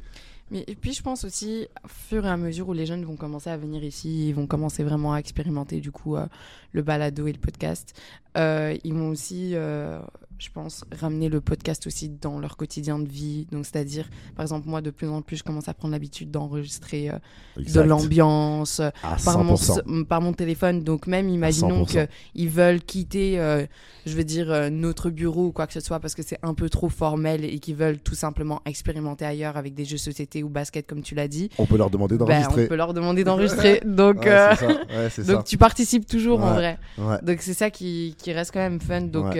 Mais 0.50 0.64
et 0.66 0.74
puis 0.74 0.94
je 0.94 1.02
pense 1.02 1.24
aussi, 1.24 1.68
au 1.84 1.88
fur 1.88 2.24
et 2.24 2.30
à 2.30 2.36
mesure 2.36 2.68
où 2.68 2.72
les 2.72 2.86
jeunes 2.86 3.04
vont 3.04 3.16
commencer 3.16 3.50
à 3.50 3.56
venir 3.56 3.84
ici, 3.84 4.28
ils 4.28 4.34
vont 4.34 4.46
commencer 4.46 4.82
vraiment 4.82 5.12
à 5.12 5.18
expérimenter 5.18 5.80
du 5.80 5.90
coup 5.92 6.16
euh, 6.16 6.26
le 6.72 6.82
balado 6.82 7.26
et 7.26 7.32
le 7.32 7.38
podcast, 7.38 7.94
euh, 8.38 8.74
ils 8.82 8.94
vont 8.94 9.10
aussi 9.10 9.50
euh, 9.54 10.00
je 10.38 10.50
pense, 10.50 10.84
ramener 11.00 11.28
le 11.28 11.40
podcast 11.40 11.86
aussi 11.86 12.08
dans 12.08 12.38
leur 12.38 12.56
quotidien 12.56 12.98
de 13.00 13.08
vie. 13.08 13.46
Donc, 13.50 13.66
c'est-à-dire, 13.66 14.08
par 14.36 14.44
exemple, 14.44 14.68
moi, 14.68 14.80
de 14.80 14.90
plus 14.90 15.08
en 15.08 15.20
plus, 15.20 15.38
je 15.38 15.42
commence 15.42 15.68
à 15.68 15.74
prendre 15.74 15.92
l'habitude 15.92 16.30
d'enregistrer 16.30 17.10
euh, 17.10 17.18
de 17.56 17.80
l'ambiance 17.80 18.78
euh, 18.78 18.90
par 19.24 19.42
mon, 19.42 19.54
100%. 19.54 20.04
par 20.04 20.20
mon 20.20 20.32
téléphone. 20.32 20.84
Donc, 20.84 21.08
même, 21.08 21.28
imaginons 21.28 21.82
100%. 21.82 22.06
qu'ils 22.34 22.48
veulent 22.48 22.80
quitter, 22.80 23.40
euh, 23.40 23.66
je 24.06 24.14
veux 24.14 24.22
dire, 24.22 24.70
notre 24.70 25.10
bureau 25.10 25.46
ou 25.46 25.52
quoi 25.52 25.66
que 25.66 25.72
ce 25.72 25.80
soit 25.80 25.98
parce 25.98 26.14
que 26.14 26.22
c'est 26.22 26.38
un 26.42 26.54
peu 26.54 26.70
trop 26.70 26.88
formel 26.88 27.44
et 27.44 27.58
qu'ils 27.58 27.74
veulent 27.76 27.98
tout 27.98 28.14
simplement 28.14 28.62
expérimenter 28.64 29.24
ailleurs 29.24 29.56
avec 29.56 29.74
des 29.74 29.84
jeux 29.84 29.96
société 29.96 30.44
ou 30.44 30.48
basket, 30.48 30.86
comme 30.86 31.02
tu 31.02 31.16
l'as 31.16 31.28
dit. 31.28 31.50
On 31.58 31.66
peut 31.66 31.76
leur 31.76 31.90
demander 31.90 32.16
Ben, 32.16 32.26
d'enregistrer. 32.26 32.64
on 32.64 32.68
peut 32.68 32.76
leur 32.76 32.94
demander 32.94 33.24
d'enregistrer. 33.24 33.82
donc, 33.84 34.24
Ouais, 34.24 34.54
c'est 34.56 34.56
ça. 34.56 34.66
Ouais, 34.68 35.10
c'est 35.10 35.26
donc 35.26 35.36
ça. 35.38 35.42
tu 35.42 35.58
participes 35.58 36.06
toujours 36.06 36.40
en 36.44 36.54
vrai. 36.54 36.78
Donc 37.22 37.38
c'est 37.40 37.54
ça 37.54 37.70
qui, 37.70 38.14
qui 38.18 38.32
reste 38.32 38.52
quand 38.52 38.60
même 38.60 38.80
fun. 38.80 39.00
Donc 39.00 39.34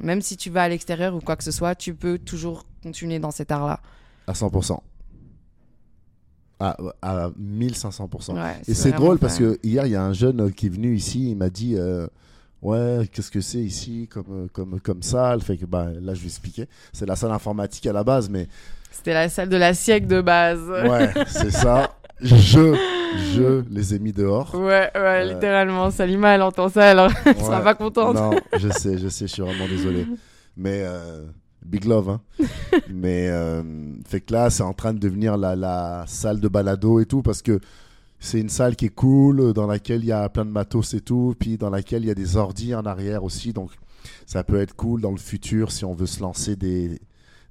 même 0.00 0.22
si 0.22 0.35
tu 0.36 0.50
vas 0.50 0.64
à 0.64 0.68
l'extérieur 0.68 1.14
ou 1.14 1.20
quoi 1.20 1.36
que 1.36 1.44
ce 1.44 1.50
soit, 1.50 1.74
tu 1.74 1.94
peux 1.94 2.18
toujours 2.18 2.64
continuer 2.82 3.18
dans 3.18 3.30
cet 3.30 3.50
art-là. 3.50 3.80
À 4.26 4.32
100%. 4.32 4.78
À, 6.58 6.76
à 7.02 7.30
1500%. 7.30 8.34
Ouais, 8.34 8.56
Et 8.66 8.74
c'est 8.74 8.92
drôle 8.92 9.18
parce 9.18 9.38
que 9.38 9.58
hier, 9.62 9.84
il 9.86 9.92
y 9.92 9.96
a 9.96 10.02
un 10.02 10.12
jeune 10.14 10.40
euh, 10.40 10.50
qui 10.50 10.66
est 10.66 10.70
venu 10.70 10.94
ici, 10.96 11.30
il 11.30 11.36
m'a 11.36 11.50
dit 11.50 11.74
euh, 11.76 12.06
Ouais, 12.62 13.06
qu'est-ce 13.12 13.30
que 13.30 13.42
c'est 13.42 13.58
ici 13.58 14.08
comme, 14.10 14.24
euh, 14.30 14.46
comme, 14.52 14.80
comme 14.80 15.02
salle 15.02 15.42
fait 15.42 15.58
que, 15.58 15.66
bah, 15.66 15.88
Là, 16.00 16.14
je 16.14 16.20
vais 16.20 16.28
expliquer. 16.28 16.66
C'est 16.92 17.04
la 17.06 17.14
salle 17.14 17.32
informatique 17.32 17.86
à 17.86 17.92
la 17.92 18.04
base, 18.04 18.30
mais 18.30 18.48
C'était 18.90 19.12
la 19.12 19.28
salle 19.28 19.50
de 19.50 19.56
la 19.56 19.74
siècle 19.74 20.06
de 20.06 20.22
base. 20.22 20.60
ouais, 20.66 21.12
c'est 21.26 21.50
ça. 21.50 21.94
Je, 22.22 22.74
je 23.34 23.62
les 23.70 23.94
ai 23.94 23.98
mis 23.98 24.12
dehors. 24.12 24.54
Ouais, 24.54 24.62
ouais, 24.64 24.90
Euh, 24.96 25.34
littéralement. 25.34 25.90
Salima, 25.90 26.34
elle 26.34 26.42
entend 26.42 26.68
ça, 26.68 26.90
alors 26.90 27.10
elle 27.24 27.36
sera 27.36 27.58
Ouais. 27.58 27.64
pas 27.64 27.74
contente. 27.74 28.14
Non, 28.16 28.30
je 28.58 28.68
sais, 28.68 28.98
je 28.98 29.08
sais, 29.08 29.26
je 29.26 29.32
suis 29.32 29.42
vraiment 29.42 29.66
désolé. 29.68 30.06
Mais 30.56 30.82
euh, 30.84 31.24
big 31.64 31.84
love, 31.84 32.08
hein. 32.10 32.20
Mais 32.90 33.28
euh, 33.30 33.62
fait 34.06 34.20
que 34.20 34.32
là, 34.32 34.50
c'est 34.50 34.62
en 34.62 34.72
train 34.72 34.92
de 34.94 34.98
devenir 34.98 35.36
la, 35.36 35.54
la 35.56 36.04
salle 36.06 36.40
de 36.40 36.48
balado 36.48 37.00
et 37.00 37.06
tout 37.06 37.22
parce 37.22 37.42
que 37.42 37.60
c'est 38.18 38.40
une 38.40 38.48
salle 38.48 38.76
qui 38.76 38.86
est 38.86 38.94
cool, 38.94 39.52
dans 39.52 39.66
laquelle 39.66 40.00
il 40.00 40.06
y 40.06 40.12
a 40.12 40.28
plein 40.30 40.46
de 40.46 40.50
matos 40.50 40.94
et 40.94 41.00
tout, 41.00 41.34
puis 41.38 41.58
dans 41.58 41.68
laquelle 41.70 42.02
il 42.04 42.08
y 42.08 42.10
a 42.10 42.14
des 42.14 42.36
ordis 42.38 42.74
en 42.74 42.86
arrière 42.86 43.22
aussi. 43.24 43.52
Donc 43.52 43.70
ça 44.24 44.42
peut 44.44 44.58
être 44.60 44.74
cool 44.74 45.00
dans 45.02 45.10
le 45.10 45.18
futur 45.18 45.70
si 45.70 45.84
on 45.84 45.92
veut 45.94 46.06
se 46.06 46.20
lancer 46.20 46.56
des, 46.56 46.98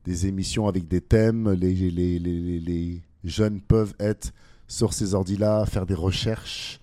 des 0.06 0.26
émissions 0.28 0.68
avec 0.68 0.88
des 0.88 1.02
thèmes. 1.02 1.52
Les, 1.54 1.74
les, 1.74 2.18
les- 2.20 2.60
les 2.60 3.02
jeunes 3.24 3.62
peuvent 3.62 3.94
être 4.00 4.32
sur 4.68 4.94
ces 4.94 5.14
ordis-là, 5.14 5.66
faire 5.66 5.86
des 5.86 5.94
recherches 5.94 6.80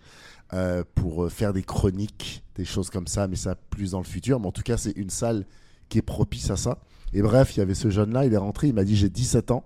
euh, 0.52 0.84
pour 0.94 1.24
euh, 1.24 1.28
faire 1.28 1.52
des 1.52 1.62
chroniques, 1.62 2.44
des 2.54 2.64
choses 2.64 2.90
comme 2.90 3.06
ça, 3.06 3.26
mais 3.28 3.36
ça 3.36 3.54
plus 3.54 3.92
dans 3.92 3.98
le 3.98 4.04
futur. 4.04 4.38
Mais 4.40 4.46
en 4.46 4.52
tout 4.52 4.62
cas, 4.62 4.76
c'est 4.76 4.92
une 4.96 5.10
salle 5.10 5.46
qui 5.88 5.98
est 5.98 6.02
propice 6.02 6.50
à 6.50 6.56
ça. 6.56 6.78
Et 7.12 7.22
bref, 7.22 7.56
il 7.56 7.60
y 7.60 7.62
avait 7.62 7.74
ce 7.74 7.90
jeune-là, 7.90 8.24
il 8.26 8.32
est 8.32 8.38
rentré, 8.38 8.68
il 8.68 8.74
m'a 8.74 8.84
dit 8.84 8.96
j'ai 8.96 9.08
17 9.10 9.50
ans. 9.50 9.64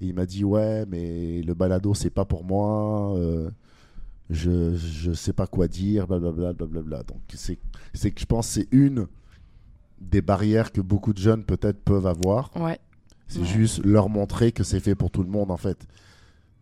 Et 0.00 0.06
il 0.06 0.14
m'a 0.14 0.26
dit 0.26 0.44
ouais, 0.44 0.84
mais 0.86 1.40
le 1.42 1.54
balado, 1.54 1.94
c'est 1.94 2.10
pas 2.10 2.24
pour 2.24 2.44
moi. 2.44 3.16
euh, 3.16 3.50
je, 4.30 4.74
je 4.74 5.12
sais 5.12 5.32
pas 5.32 5.46
quoi 5.46 5.68
dire, 5.68 6.06
blablabla. 6.06 6.52
blablabla. 6.52 7.02
Donc 7.04 7.20
c'est 7.34 7.56
que 8.10 8.20
je 8.20 8.26
pense 8.26 8.48
que 8.48 8.54
c'est 8.54 8.68
une 8.72 9.06
des 10.00 10.22
barrières 10.22 10.72
que 10.72 10.80
beaucoup 10.80 11.12
de 11.12 11.18
jeunes 11.18 11.44
peut-être 11.44 11.80
peuvent 11.82 12.06
avoir. 12.06 12.50
Ouais. 12.56 12.78
C'est 13.28 13.40
Ouais. 13.40 13.44
juste 13.46 13.84
leur 13.84 14.08
montrer 14.08 14.52
que 14.52 14.64
c'est 14.64 14.80
fait 14.80 14.94
pour 14.94 15.10
tout 15.10 15.22
le 15.22 15.28
monde 15.30 15.50
en 15.50 15.56
fait. 15.56 15.86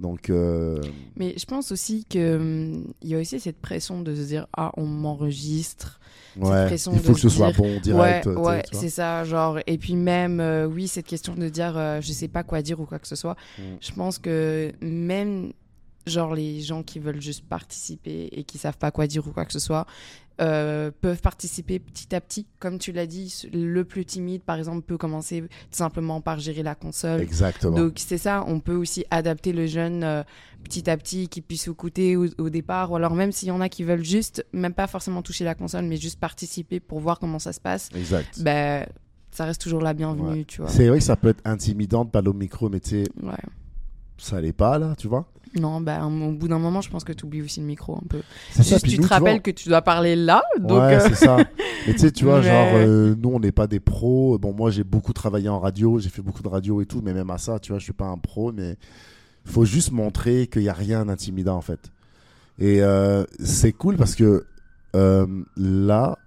Donc 0.02 0.30
euh, 0.30 0.80
Mais 1.16 1.34
je 1.38 1.46
pense 1.46 1.70
aussi 1.70 2.04
que 2.04 2.36
hum, 2.36 2.92
y 3.02 3.14
a 3.14 3.18
aussi 3.18 3.38
cette 3.38 3.60
pression 3.60 4.02
de 4.02 4.14
se 4.14 4.22
dire 4.22 4.48
ah 4.54 4.72
on 4.76 4.84
m'enregistre. 4.84 6.00
ouais, 6.36 6.66
pression 6.66 6.92
il 6.92 6.98
de 6.98 7.04
faut 7.04 7.12
que 7.12 7.20
ce 7.20 7.28
soit 7.28 7.52
bon 7.52 7.78
direct. 7.78 8.26
ouais, 8.26 8.62
c'est 8.72 8.90
ça, 8.90 9.22
genre. 9.22 9.60
Et 9.66 9.78
puis 9.78 9.94
même, 9.94 10.40
euh, 10.40 10.66
oui, 10.66 10.88
cette 10.88 11.06
question 11.06 11.34
de 11.36 11.48
dire, 11.48 11.78
euh, 11.78 12.00
je 12.00 12.12
sais 12.12 12.26
pas 12.26 12.42
quoi 12.42 12.62
dire 12.62 12.80
ou 12.80 12.84
quoi 12.84 12.98
que 12.98 13.06
ce 13.06 13.14
soit. 13.14 13.36
Mm. 13.58 13.62
Je 13.80 13.92
pense 13.92 14.18
que 14.18 14.72
même, 14.80 15.52
genre, 16.06 16.34
les 16.34 16.60
gens 16.60 16.82
qui 16.82 16.98
veulent 16.98 17.20
juste 17.20 17.44
participer 17.44 18.28
et 18.32 18.44
qui 18.44 18.58
savent 18.58 18.78
pas 18.78 18.90
quoi 18.90 19.06
dire 19.06 19.26
ou 19.26 19.30
quoi 19.30 19.44
que 19.44 19.52
ce 19.52 19.58
soit, 19.58 19.86
euh, 20.40 20.90
peuvent 21.00 21.20
participer 21.20 21.78
petit 21.78 22.14
à 22.14 22.20
petit. 22.20 22.46
Comme 22.58 22.78
tu 22.78 22.90
l'as 22.92 23.06
dit, 23.06 23.48
le 23.52 23.84
plus 23.84 24.04
timide, 24.04 24.42
par 24.42 24.56
exemple, 24.56 24.82
peut 24.82 24.96
commencer 24.96 25.42
tout 25.42 25.48
simplement 25.70 26.20
par 26.20 26.40
gérer 26.40 26.62
la 26.62 26.74
console. 26.74 27.20
Exactement. 27.20 27.76
Donc 27.76 27.94
c'est 27.96 28.18
ça, 28.18 28.44
on 28.48 28.58
peut 28.58 28.74
aussi 28.74 29.04
adapter 29.10 29.52
le 29.52 29.66
jeune 29.66 30.02
euh, 30.02 30.22
petit 30.64 30.88
à 30.88 30.96
petit, 30.96 31.28
qui 31.28 31.42
puisse 31.42 31.68
écouter 31.68 32.16
au, 32.16 32.26
au 32.38 32.48
départ, 32.50 32.90
ou 32.90 32.96
alors 32.96 33.14
même 33.14 33.30
s'il 33.30 33.48
y 33.48 33.52
en 33.52 33.60
a 33.60 33.68
qui 33.68 33.84
veulent 33.84 34.04
juste, 34.04 34.44
même 34.52 34.74
pas 34.74 34.86
forcément 34.86 35.22
toucher 35.22 35.44
la 35.44 35.54
console, 35.54 35.84
mais 35.84 35.96
juste 35.96 36.18
participer 36.18 36.80
pour 36.80 37.00
voir 37.00 37.18
comment 37.18 37.38
ça 37.38 37.52
se 37.52 37.60
passe, 37.60 37.88
exact. 37.94 38.40
ben 38.42 38.86
ça 39.30 39.44
reste 39.46 39.60
toujours 39.62 39.80
la 39.80 39.94
bienvenue, 39.94 40.44
tu 40.44 40.60
vois. 40.60 40.70
C'est 40.70 40.88
vrai 40.88 40.98
que 40.98 41.04
ça 41.04 41.16
peut 41.16 41.28
être 41.28 41.40
intimidant 41.46 42.04
de 42.04 42.10
parler 42.10 42.28
au 42.28 42.34
micro, 42.34 42.68
mais 42.68 42.80
tu 42.80 42.90
sais, 42.90 43.04
Ouais. 43.22 43.32
Ça 44.18 44.40
l'est 44.40 44.52
pas 44.52 44.78
là, 44.78 44.94
tu 44.96 45.08
vois. 45.08 45.26
Non, 45.58 45.82
ben 45.82 46.02
au 46.06 46.32
bout 46.32 46.48
d'un 46.48 46.58
moment, 46.58 46.80
je 46.80 46.88
pense 46.88 47.04
que 47.04 47.12
tu 47.12 47.26
oublies 47.26 47.42
aussi 47.42 47.60
le 47.60 47.66
micro 47.66 47.94
un 47.96 48.06
peu. 48.08 48.22
C'est 48.52 48.62
ça, 48.62 48.70
Juste 48.76 48.82
puis 48.84 48.92
tu 48.92 48.96
nous, 48.98 49.02
te 49.02 49.08
vois, 49.08 49.18
rappelles 49.18 49.42
que 49.42 49.50
tu 49.50 49.68
dois 49.68 49.82
parler 49.82 50.16
là, 50.16 50.42
donc 50.58 50.78
ouais, 50.80 50.94
euh, 50.96 51.00
c'est 51.08 51.14
ça. 51.14 51.36
Mais 51.86 51.92
tu 51.92 51.98
sais, 51.98 52.10
tu 52.10 52.24
vois, 52.24 52.40
Mais- 52.40 52.46
genre, 52.46 52.68
euh, 52.76 53.14
nous, 53.18 53.28
on 53.34 53.38
n'est 53.40 53.52
pas 53.52 53.66
des 53.66 53.80
pros. 53.80 54.38
Bon, 54.38 54.54
moi, 54.54 54.70
j'ai 54.70 54.82
beaucoup 54.84 55.12
travaillé 55.12 55.50
en 55.50 55.60
radio, 55.60 55.98
j'ai 55.98 56.08
fait 56.08 56.22
beaucoup 56.22 56.42
de 56.42 56.48
radio 56.48 56.80
et 56.80 56.86
tout, 56.86 57.02
mais 57.04 57.12
même 57.12 57.28
à 57.28 57.36
ça, 57.36 57.58
tu 57.58 57.72
vois, 57.72 57.78
je 57.78 57.84
suis 57.84 57.92
pas 57.92 58.06
un 58.06 58.16
pro, 58.16 58.50
mais 58.50 58.76
faut 59.44 59.66
juste 59.66 59.92
montrer 59.92 60.46
qu'il 60.46 60.62
n'y 60.62 60.68
a 60.70 60.72
rien 60.74 61.04
d'intimidant, 61.04 61.56
en 61.56 61.60
fait. 61.62 61.90
Et 62.58 62.82
euh, 62.82 63.24
c'est 63.40 63.72
cool 63.72 63.96
parce 63.96 64.14
que 64.14 64.46
euh, 64.96 65.26
là, 65.56 66.18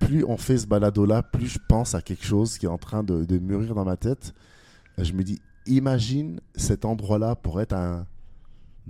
plus 0.00 0.24
on 0.24 0.36
fait 0.36 0.58
ce 0.58 0.66
balado-là, 0.66 1.22
plus 1.22 1.46
je 1.46 1.58
pense 1.66 1.94
à 1.94 2.02
quelque 2.02 2.24
chose 2.26 2.58
qui 2.58 2.66
est 2.66 2.70
en 2.70 2.78
train 2.78 3.02
de, 3.04 3.24
de 3.24 3.38
mûrir 3.38 3.74
dans 3.74 3.84
ma 3.84 3.96
tête. 3.96 4.34
Je 4.98 5.12
me 5.12 5.22
dis, 5.22 5.40
imagine 5.66 6.40
cet 6.56 6.84
endroit-là 6.84 7.36
pour 7.36 7.60
être 7.60 7.72
un, 7.74 8.06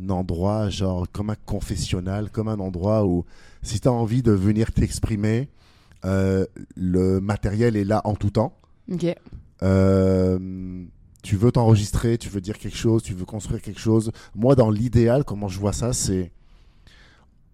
un 0.01 0.09
endroit, 0.11 0.69
genre, 0.71 1.07
comme 1.13 1.31
un 1.31 1.37
confessionnal, 1.47 2.31
comme 2.31 2.49
un 2.49 2.59
endroit 2.61 3.05
où, 3.07 3.25
si 3.63 3.81
tu 3.81 3.89
as 3.89 3.93
envie 3.93 4.23
de 4.23 4.33
venir 4.33 4.73
t'exprimer, 4.73 5.49
euh, 6.05 6.47
le 6.77 7.21
matériel 7.21 7.77
est 7.77 7.85
là 7.85 8.01
en 8.05 8.15
tout 8.15 8.31
temps. 8.31 8.57
ok. 8.91 9.15
Euh, 9.63 10.85
tu 11.23 11.37
veux 11.37 11.53
t'enregistrer, 11.53 12.17
tu 12.17 12.31
veux 12.31 12.41
dire 12.41 12.57
quelque 12.57 12.77
chose, 12.79 13.03
tu 13.03 13.13
veux 13.13 13.27
construire 13.27 13.61
quelque 13.61 13.79
chose. 13.81 14.11
Moi, 14.35 14.55
dans 14.55 14.71
l'idéal, 14.71 15.23
comment 15.25 15.49
je 15.49 15.61
vois 15.61 15.75
ça, 15.75 15.93
c'est 15.93 16.33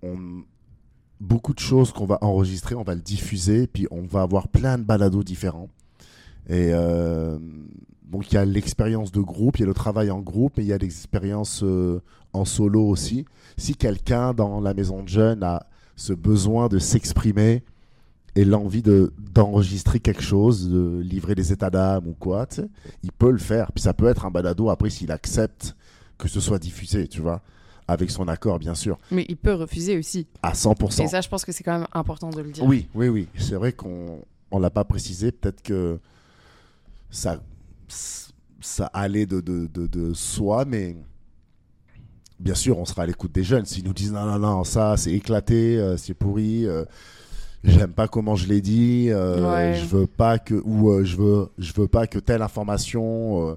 on- 0.02 0.42
beaucoup 1.20 1.52
de 1.54 1.58
choses 1.58 1.90
qu'on 1.92 2.06
va 2.06 2.18
enregistrer, 2.20 2.76
on 2.76 2.84
va 2.84 2.94
le 2.94 3.00
diffuser, 3.00 3.66
puis 3.66 3.88
on 3.90 4.02
va 4.02 4.22
avoir 4.22 4.46
plein 4.48 4.78
de 4.78 4.84
balados 4.84 5.24
différents. 5.24 5.68
Et 6.48 6.70
euh, 6.72 7.38
donc, 8.04 8.30
il 8.30 8.36
y 8.36 8.38
a 8.38 8.44
l'expérience 8.44 9.12
de 9.12 9.20
groupe, 9.20 9.58
il 9.58 9.62
y 9.62 9.64
a 9.64 9.66
le 9.66 9.74
travail 9.74 10.10
en 10.10 10.20
groupe, 10.20 10.54
mais 10.56 10.64
il 10.64 10.68
y 10.68 10.72
a 10.72 10.78
l'expérience 10.78 11.62
euh, 11.62 12.00
en 12.32 12.44
solo 12.44 12.82
aussi. 12.86 13.24
Si 13.56 13.74
quelqu'un 13.74 14.32
dans 14.32 14.60
la 14.60 14.74
maison 14.74 15.02
de 15.02 15.08
jeunes 15.08 15.42
a 15.42 15.66
ce 15.96 16.12
besoin 16.12 16.68
de 16.68 16.78
s'exprimer 16.78 17.62
et 18.36 18.44
l'envie 18.44 18.82
de 18.82 19.12
d'enregistrer 19.34 19.98
quelque 19.98 20.22
chose, 20.22 20.68
de 20.68 21.00
livrer 21.00 21.34
des 21.34 21.52
états 21.52 21.70
d'âme 21.70 22.06
ou 22.06 22.12
quoi, 22.12 22.46
tu 22.46 22.56
sais, 22.56 22.68
il 23.02 23.10
peut 23.12 23.30
le 23.30 23.38
faire. 23.38 23.72
Puis 23.72 23.82
ça 23.82 23.94
peut 23.94 24.06
être 24.06 24.26
un 24.26 24.30
balado 24.30 24.68
après 24.68 24.90
s'il 24.90 25.10
accepte 25.10 25.74
que 26.18 26.28
ce 26.28 26.38
soit 26.40 26.58
diffusé, 26.58 27.08
tu 27.08 27.20
vois, 27.22 27.40
avec 27.88 28.10
son 28.10 28.28
accord, 28.28 28.58
bien 28.58 28.74
sûr, 28.74 28.98
Mais 29.10 29.24
il 29.28 29.36
peut 29.36 29.54
refuser 29.54 29.96
aussi. 29.98 30.26
à 30.42 30.52
100%. 30.52 31.02
Et 31.02 31.08
ça, 31.08 31.20
je 31.20 31.28
pense 31.28 31.44
que 31.44 31.52
c'est 31.52 31.62
quand 31.64 31.78
même 31.78 31.86
important 31.92 32.30
de 32.30 32.40
le 32.40 32.50
dire. 32.50 32.64
Oui, 32.64 32.88
oui, 32.94 33.08
oui. 33.08 33.28
C'est 33.38 33.54
vrai 33.54 33.72
qu'on 33.72 34.20
on 34.50 34.58
l'a 34.58 34.70
pas 34.70 34.84
précisé. 34.84 35.32
Peut-être 35.32 35.62
que 35.62 35.98
ça, 37.16 37.40
ça 38.60 38.86
allait 38.92 39.26
de, 39.26 39.40
de, 39.40 39.66
de, 39.72 39.86
de 39.86 40.12
soi, 40.14 40.64
mais 40.66 40.96
bien 42.38 42.54
sûr, 42.54 42.78
on 42.78 42.84
sera 42.84 43.02
à 43.02 43.06
l'écoute 43.06 43.32
des 43.32 43.42
jeunes. 43.44 43.64
S'ils 43.64 43.84
nous 43.84 43.92
disent 43.94 44.12
non, 44.12 44.24
non, 44.26 44.38
non, 44.38 44.64
ça, 44.64 44.96
c'est 44.96 45.12
éclaté, 45.12 45.78
euh, 45.78 45.96
c'est 45.96 46.14
pourri. 46.14 46.66
euh, 46.66 46.84
J'aime 47.64 47.92
pas 47.92 48.06
comment 48.06 48.36
je 48.36 48.46
l'ai 48.46 48.60
dit. 48.60 49.06
euh, 49.08 49.50
Ouais. 49.72 49.74
Je 49.80 49.86
veux 49.86 50.06
pas 50.06 50.38
que 50.38 50.54
ou 50.54 51.02
je 51.04 51.16
veux 51.16 51.48
je 51.58 51.72
veux 51.72 51.88
pas 51.88 52.06
que 52.06 52.18
telle 52.20 52.42
information 52.42 53.56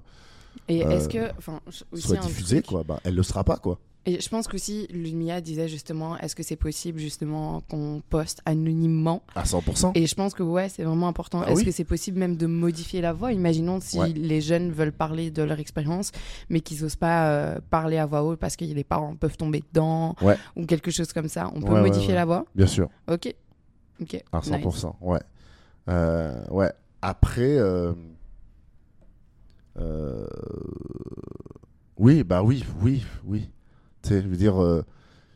Et 0.68 0.80
est-ce 0.80 1.10
que, 1.10 1.30
enfin, 1.38 1.60
aussi 1.92 2.08
soit 2.08 2.18
diffusée 2.18 2.62
truc- 2.62 2.68
quoi. 2.68 2.84
Bah, 2.84 3.00
elle 3.04 3.14
le 3.16 3.24
sera 3.24 3.44
pas 3.44 3.58
quoi. 3.58 3.78
Et 4.06 4.22
je 4.22 4.30
pense 4.30 4.48
qu'aussi, 4.48 4.88
Lumia 4.92 5.42
disait 5.42 5.68
justement, 5.68 6.18
est-ce 6.18 6.36
que 6.36 6.42
c'est 6.42 6.56
possible 6.56 7.00
justement 7.00 7.62
qu'on 7.70 8.02
poste 8.10 8.42
anonymement? 8.46 9.22
À 9.36 9.44
100%. 9.44 9.92
Et 9.94 10.08
je 10.08 10.16
pense 10.16 10.34
que 10.34 10.42
ouais, 10.42 10.70
c'est 10.70 10.84
vraiment 10.84 11.08
important. 11.10 11.42
Ah 11.46 11.52
est-ce 11.52 11.60
oui. 11.60 11.66
que 11.66 11.72
c'est 11.72 11.84
possible 11.84 12.18
même 12.18 12.38
de 12.38 12.48
modifier 12.48 13.02
la 13.02 13.12
voix? 13.14 13.34
Imaginons 13.34 13.80
si 13.82 14.00
Ouais. 14.00 14.10
les 14.10 14.40
jeunes 14.42 14.72
veulent 14.72 14.94
parler 14.94 15.32
de 15.32 15.44
leur 15.44 15.60
expérience, 15.60 16.12
mais 16.50 16.62
qu'ils 16.62 16.82
n'osent 16.82 16.96
pas 16.96 17.30
euh, 17.30 17.60
parler 17.70 17.98
à 17.98 18.06
voix 18.06 18.24
haute 18.24 18.40
parce 18.40 18.56
que 18.56 18.64
les 18.66 18.84
parents 18.86 19.16
peuvent 19.16 19.38
tomber 19.38 19.64
dedans 19.74 20.16
Ouais. 20.22 20.38
ou 20.56 20.66
quelque 20.66 20.92
chose 20.92 21.12
comme 21.14 21.28
ça. 21.28 21.52
On 21.54 21.62
peut 21.62 21.74
Ouais, 21.74 21.82
modifier 21.82 22.14
la 22.16 22.26
voix? 22.26 22.46
Bien 22.56 22.68
sûr. 22.68 22.90
Ok. 23.12 23.36
Ok. 24.02 24.16
À 24.32 24.38
Nice. 24.40 24.48
100%, 24.50 24.96
ouais. 25.02 25.20
Euh, 25.90 26.42
ouais. 26.52 26.72
Après, 27.02 27.58
euh, 27.58 27.94
oui, 31.98 32.24
bah 32.24 32.42
oui, 32.44 32.64
oui, 32.82 33.04
oui. 33.26 33.50
Tu 34.10 34.16
sais, 34.16 34.22
je 34.24 34.28
veux 34.28 34.36
dire, 34.38 34.60
euh, 34.62 34.84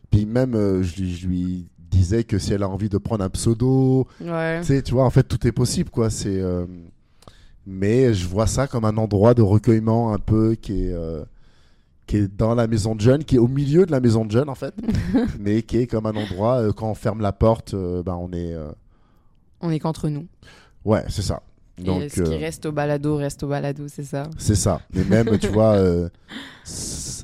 puis 0.09 0.25
même, 0.25 0.55
euh, 0.55 0.81
je, 0.83 1.01
lui- 1.01 1.13
je 1.15 1.27
lui 1.27 1.67
disait 1.91 2.23
que 2.23 2.39
si 2.39 2.53
elle 2.53 2.63
a 2.63 2.67
envie 2.69 2.89
de 2.89 2.97
prendre 2.97 3.23
un 3.23 3.29
pseudo, 3.29 4.07
Ouais. 4.19 4.61
tu 4.61 4.67
sais, 4.67 4.81
tu 4.81 4.93
vois, 4.93 5.05
en 5.05 5.09
fait, 5.11 5.23
tout 5.23 5.45
est 5.45 5.51
possible, 5.51 5.89
quoi. 5.91 6.09
C'est, 6.09 6.39
euh, 6.41 6.65
mais 7.67 8.13
je 8.15 8.27
vois 8.27 8.47
ça 8.47 8.65
comme 8.67 8.85
un 8.85 8.97
endroit 8.97 9.33
de 9.35 9.41
recueillement 9.43 10.11
un 10.13 10.17
peu 10.17 10.55
qui 10.55 10.85
est, 10.85 10.95
qui 12.07 12.17
est 12.17 12.27
dans 12.35 12.55
la 12.55 12.65
maison 12.67 12.95
de 12.95 13.01
jeunes, 13.01 13.23
qui 13.23 13.35
est 13.35 13.39
au 13.39 13.47
milieu 13.47 13.85
de 13.85 13.91
la 13.91 13.99
maison 13.99 14.25
de 14.25 14.31
jeunes, 14.31 14.49
en 14.49 14.55
fait, 14.55 14.73
mais 15.39 15.61
qui 15.61 15.77
est 15.77 15.87
comme 15.87 16.05
un 16.07 16.15
endroit, 16.15 16.73
quand 16.73 16.89
on 16.89 16.95
ferme 16.95 17.21
la 17.21 17.31
porte, 17.31 17.73
ben, 17.75 18.15
on 18.19 18.31
est. 18.33 18.55
On 19.61 19.69
est 19.69 19.79
qu'entre 19.79 20.09
nous. 20.09 20.25
Ouais, 20.83 21.03
c'est 21.09 21.21
ça. 21.21 21.41
Donc, 21.77 22.01
et 22.03 22.09
ce 22.09 22.21
qui 22.21 22.33
euh, 22.33 22.37
reste 22.37 22.65
au 22.67 22.71
balado 22.71 23.15
reste 23.15 23.41
au 23.43 23.47
balado, 23.47 23.85
c'est 23.87 24.03
ça. 24.03 24.29
c'est 24.37 24.53
ça. 24.55 24.81
Mais 24.93 25.03
même, 25.05 25.37
tu 25.39 25.47
vois, 25.47 25.73
euh, 25.75 26.09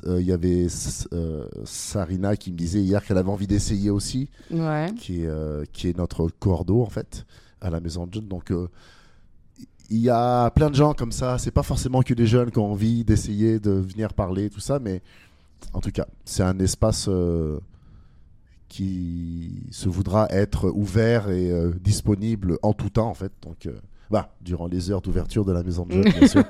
euh, 0.06 0.20
il 0.20 0.26
y 0.26 0.32
avait 0.32 0.66
euh, 1.12 1.46
Sarina 1.64 2.36
qui 2.36 2.52
me 2.52 2.56
disait 2.56 2.80
hier 2.80 3.04
qu'elle 3.04 3.18
avait 3.18 3.30
envie 3.30 3.46
d'essayer 3.46 3.90
aussi. 3.90 4.28
Ouais. 4.50 4.92
qui 4.96 5.22
est, 5.22 5.26
euh, 5.26 5.64
qui 5.72 5.88
est 5.88 5.96
notre 5.96 6.28
cordeau 6.28 6.82
en 6.82 6.88
fait 6.88 7.26
à 7.60 7.70
la 7.70 7.80
maison 7.80 8.06
de 8.06 8.14
jeunes. 8.14 8.28
Donc 8.28 8.52
il 9.90 9.98
y 9.98 10.08
a 10.08 10.50
plein 10.50 10.70
de 10.70 10.74
gens 10.74 10.94
comme 10.94 11.12
ça. 11.12 11.38
C'est 11.38 11.50
pas 11.50 11.62
forcément 11.62 12.02
que 12.02 12.14
des 12.14 12.26
jeunes 12.26 12.50
qui 12.50 12.58
ont 12.58 12.72
envie 12.72 13.04
d'essayer 13.04 13.58
de 13.60 13.70
venir 13.70 14.14
parler 14.14 14.50
tout 14.50 14.60
ça, 14.60 14.78
mais 14.78 15.02
en 15.72 15.80
tout 15.80 15.90
cas 15.90 16.06
c'est 16.24 16.42
un 16.42 16.58
espace 16.58 17.08
qui 18.68 19.64
se 19.70 19.88
voudra 19.88 20.28
être 20.30 20.70
ouvert 20.70 21.28
et 21.28 21.52
disponible 21.80 22.58
en 22.62 22.72
tout 22.72 22.90
temps 22.90 23.08
en 23.08 23.14
fait. 23.14 23.32
Donc 23.42 23.68
bah, 24.10 24.30
durant 24.40 24.66
les 24.66 24.90
heures 24.90 25.00
d'ouverture 25.00 25.44
de 25.44 25.52
la 25.52 25.62
maison 25.62 25.86
de 25.86 25.92
jeunes, 25.92 26.12
bien 26.18 26.26
sûr. 26.26 26.42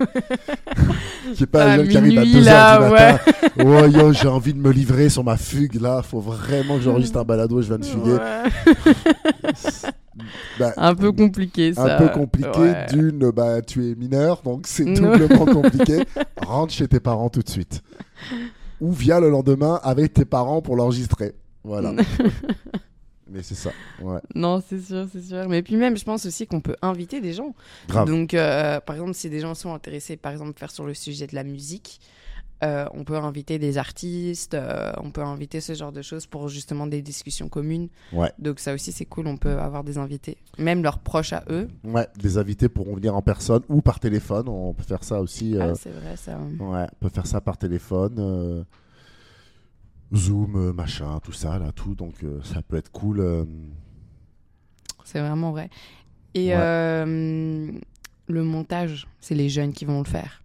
J'ai 1.35 1.47
pas 1.47 1.73
un 1.73 1.87
qui 1.87 1.97
arrive 1.97 2.19
à 2.19 2.23
minuit, 2.25 2.41
2h 2.41 2.45
là, 2.45 2.79
du 2.89 2.93
matin. 2.93 3.19
Oh 3.65 3.87
yo, 3.87 4.13
j'ai 4.13 4.27
envie 4.29 4.53
de 4.55 4.59
me 4.59 4.71
livrer 4.73 5.09
sur 5.09 5.23
ma 5.23 5.37
fugue 5.37 5.81
là. 5.81 6.03
Faut 6.03 6.19
vraiment 6.21 6.77
que 6.77 6.83
j'enregistre 6.83 7.19
un 7.19 7.25
balado 7.25 7.61
et 7.61 7.63
je 7.63 7.69
viens 7.69 7.79
de 7.79 7.85
fuguer. 7.85 8.13
Ouais. 8.15 8.51
Bah, 10.59 10.73
Un 10.77 10.95
peu 10.95 11.13
compliqué 11.13 11.73
ça. 11.73 11.97
un 11.97 11.99
peu 11.99 12.09
compliqué. 12.09 12.59
Ouais. 12.59 12.87
D'une, 12.93 13.31
bah, 13.31 13.63
tu 13.63 13.91
es 13.91 13.95
mineur, 13.95 14.43
donc 14.43 14.67
c'est 14.67 14.85
doublement 14.85 15.45
compliqué. 15.53 16.05
Rentre 16.45 16.73
chez 16.73 16.89
tes 16.89 17.01
parents 17.01 17.29
tout 17.29 17.43
de 17.43 17.49
suite. 17.49 17.83
Ou 18.81 18.93
viens 18.93 19.21
le 19.21 19.31
lendemain 19.31 19.79
avec 19.83 20.15
tes 20.15 20.25
parents 20.25 20.63
pour 20.63 20.77
l'enregistrer. 20.77 21.35
Voilà. 21.65 21.93
Mais 23.31 23.43
c'est 23.43 23.55
ça. 23.55 23.71
Ouais. 24.03 24.19
Non, 24.35 24.61
c'est 24.67 24.81
sûr, 24.81 25.07
c'est 25.13 25.23
sûr. 25.23 25.49
Mais 25.49 25.63
puis 25.63 25.77
même, 25.77 25.97
je 25.97 26.05
pense 26.05 26.27
aussi 26.27 26.47
qu'on 26.47 26.61
peut 26.61 26.77
inviter 26.83 27.21
des 27.21 27.33
gens. 27.33 27.55
Grave. 27.89 28.09
Donc, 28.09 28.35
euh, 28.35 28.81
par 28.81 28.97
exemple, 28.97 29.15
si 29.15 29.31
des 29.31 29.41
gens 29.41 29.55
sont 29.55 29.73
intéressés, 29.73 30.17
par 30.17 30.33
exemple, 30.33 30.59
faire 30.59 30.71
sur 30.71 30.85
le 30.85 30.95
sujet 30.95 31.27
de 31.27 31.35
la 31.35 31.45
musique, 31.45 32.01
euh, 32.63 32.85
on 32.93 33.05
peut 33.05 33.17
inviter 33.17 33.59
des 33.59 33.79
artistes, 33.79 34.53
euh, 34.53 34.93
on 35.03 35.11
peut 35.11 35.23
inviter 35.23 35.63
ce 35.63 35.73
genre 35.75 35.93
de 35.93 36.03
choses 36.03 36.27
pour 36.27 36.49
justement 36.49 36.87
des 36.87 37.01
discussions 37.01 37.49
communes. 37.49 37.89
Ouais. 38.13 38.31
Donc 38.39 38.59
ça 38.61 38.75
aussi, 38.75 38.93
c'est 38.93 39.07
cool, 39.07 39.29
on 39.29 39.39
peut 39.39 39.59
avoir 39.59 39.83
des 39.83 39.97
invités, 39.97 40.37
même 40.59 40.83
leurs 40.83 40.99
proches 40.99 41.33
à 41.33 41.43
eux. 41.49 41.69
Ouais, 41.85 42.07
des 42.19 42.37
invités 42.37 42.69
pourront 42.69 42.97
venir 42.97 43.17
en 43.17 43.23
personne 43.23 43.63
ou 43.71 43.81
par 43.81 43.99
téléphone. 43.99 44.47
On 44.49 44.75
peut 44.75 44.83
faire 44.83 45.05
ça 45.05 45.21
aussi. 45.23 45.57
euh, 45.57 45.71
Ah, 45.73 45.75
c'est 45.75 45.89
vrai, 45.91 46.17
ça. 46.17 46.33
Ouais, 46.39 46.87
on 46.93 46.97
peut 47.01 47.09
faire 47.09 47.27
ça 47.27 47.41
par 47.41 47.57
téléphone. 47.57 48.67
Zoom, 50.15 50.57
euh, 50.57 50.73
machin, 50.73 51.21
tout 51.23 51.33
ça, 51.33 51.59
là, 51.59 51.73
tout. 51.73 51.95
Donc 51.95 52.23
euh, 52.25 52.41
ça 52.43 52.63
peut 52.63 52.77
être 52.77 52.91
cool. 52.91 53.21
euh, 53.21 53.45
C'est 55.05 55.21
vraiment 55.21 55.53
vrai. 55.53 55.71
Et 56.35 56.51
Ouais. 56.55 57.81
le 58.29 58.45
montage, 58.45 59.09
c'est 59.21 59.35
les 59.35 59.49
jeunes 59.49 59.73
qui 59.73 59.85
vont 59.85 59.99
le 59.99 60.05
faire. 60.09 60.43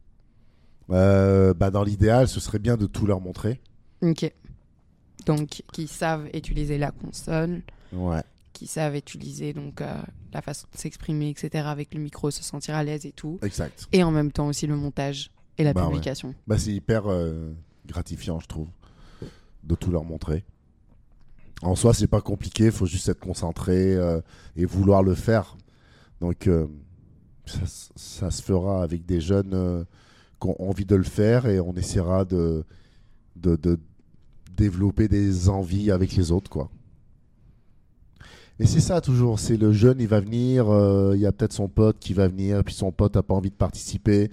bah, 0.89 1.72
dans 1.72 1.84
l'idéal, 1.84 2.27
ce 2.27 2.39
serait 2.39 2.60
bien 2.60 2.77
de 2.77 2.86
tout 2.86 3.05
leur 3.05 3.22
montrer. 3.22 3.60
Ok. 4.01 4.31
Donc, 5.25 5.63
qui 5.74 5.88
savent 5.88 6.27
utiliser 6.34 6.77
la 6.77 6.91
console, 6.91 7.62
Ouais. 7.93 8.22
qui 8.53 8.67
savent 8.67 8.95
utiliser 8.95 9.53
donc 9.53 9.81
euh, 9.81 9.95
la 10.34 10.41
façon 10.41 10.67
de 10.72 10.77
s'exprimer, 10.77 11.29
etc. 11.29 11.65
avec 11.67 11.93
le 11.93 12.00
micro, 12.00 12.29
se 12.29 12.43
sentir 12.43 12.75
à 12.75 12.84
l'aise 12.84 13.05
et 13.07 13.12
tout. 13.12 13.39
Exact. 13.41 13.88
Et 13.91 14.03
en 14.03 14.12
même 14.12 14.31
temps 14.31 14.48
aussi 14.48 14.67
le 14.67 14.75
montage 14.75 15.31
et 15.57 15.63
la 15.63 15.74
Bah 15.74 15.81
ouais. 15.84 15.88
publication. 15.89 16.36
Bah, 16.45 16.57
c'est 16.60 16.72
hyper 16.74 17.03
euh, 17.07 17.51
gratifiant, 17.88 18.39
je 18.39 18.48
trouve, 18.48 18.67
de 19.65 19.75
tout 19.75 19.91
leur 19.91 20.03
montrer. 20.03 20.43
En 21.62 21.75
soi, 21.75 21.93
c'est 21.93 22.08
pas 22.08 22.21
compliqué, 22.21 22.65
il 22.65 22.71
faut 22.71 22.86
juste 22.86 23.10
être 23.10 23.19
concentré 23.19 23.95
euh, 23.95 24.21
et 24.56 24.65
vouloir 24.65 25.04
le 25.04 25.15
faire. 25.15 25.58
Donc, 26.21 26.47
euh, 26.47 26.67
ça, 27.45 28.32
se 28.32 28.41
fera 28.41 28.84
avec 28.84 29.06
des 29.06 29.21
jeunes 29.21 29.54
euh, 29.54 29.84
qui 30.41 30.47
ont 30.47 30.69
envie 30.69 30.86
de 30.86 30.95
le 30.95 31.04
faire 31.04 31.47
et 31.47 31.60
on 31.60 31.73
essaiera 31.73 32.25
de, 32.25 32.63
de, 33.36 33.80
développer 34.56 35.08
des 35.08 35.49
envies 35.49 35.91
avec 35.91 36.15
les 36.15 36.32
autres, 36.32 36.49
quoi. 36.49 36.69
Et 38.58 38.65
c'est 38.65 38.80
ça 38.80 39.01
toujours, 39.01 39.38
c'est 39.38 39.58
le 39.58 39.73
jeune, 39.73 39.99
il 39.99 40.08
va 40.08 40.21
venir, 40.21 40.67
il 41.13 41.19
y 41.19 41.25
a 41.25 41.34
peut-être 41.34 41.51
son 41.51 41.67
pote 41.67 41.99
qui 41.99 42.13
va 42.13 42.30
venir, 42.30 42.63
puis 42.63 42.73
son 42.73 42.89
pote 42.89 43.15
n'a 43.15 43.21
pas 43.21 43.34
envie 43.34 43.49
de 43.49 43.56
participer. 43.56 44.32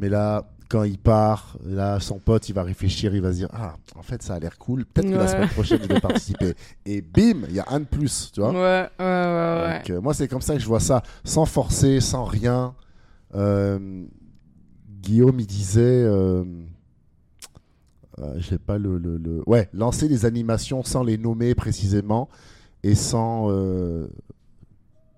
Mais 0.00 0.08
là, 0.08 0.50
quand 0.70 0.84
il 0.84 0.98
part, 0.98 1.58
là, 1.66 1.98
son 2.00 2.18
pote, 2.20 2.48
il 2.48 2.54
va 2.54 2.62
réfléchir, 2.62 3.12
il 3.14 3.20
va 3.20 3.32
se 3.32 3.38
dire 3.38 3.48
Ah, 3.52 3.74
en 3.96 4.02
fait, 4.02 4.22
ça 4.22 4.34
a 4.34 4.38
l'air 4.38 4.56
cool. 4.56 4.86
Peut-être 4.86 5.10
que 5.10 5.16
la 5.16 5.26
semaine 5.26 5.48
prochaine, 5.48 5.80
je 5.82 5.88
vais 5.88 6.00
participer. 6.00 6.54
Et 6.86 7.02
bim, 7.02 7.42
il 7.48 7.54
y 7.54 7.58
a 7.60 7.66
un 7.68 7.80
de 7.80 7.84
plus, 7.86 8.30
tu 8.32 8.40
vois. 8.40 8.52
Ouais, 8.52 8.56
ouais, 8.58 9.04
ouais, 9.04 9.62
ouais. 9.66 9.78
Donc, 9.78 9.90
euh, 9.90 10.00
moi, 10.00 10.14
c'est 10.14 10.28
comme 10.28 10.40
ça 10.40 10.54
que 10.54 10.60
je 10.60 10.66
vois 10.66 10.78
ça, 10.80 11.02
sans 11.24 11.44
forcer, 11.44 12.00
sans 12.00 12.24
rien. 12.24 12.74
Euh, 13.34 14.04
Guillaume, 15.02 15.40
il 15.40 15.46
disait. 15.46 15.80
Euh, 15.82 16.44
euh, 18.20 18.34
je 18.38 18.46
sais 18.48 18.58
pas 18.58 18.78
le, 18.78 18.98
le, 18.98 19.16
le- 19.16 19.42
Ouais, 19.46 19.68
lancer 19.72 20.06
des 20.08 20.24
animations 20.24 20.82
sans 20.84 21.02
les 21.02 21.18
nommer 21.18 21.54
précisément 21.54 22.28
et 22.84 22.94
sans. 22.94 23.48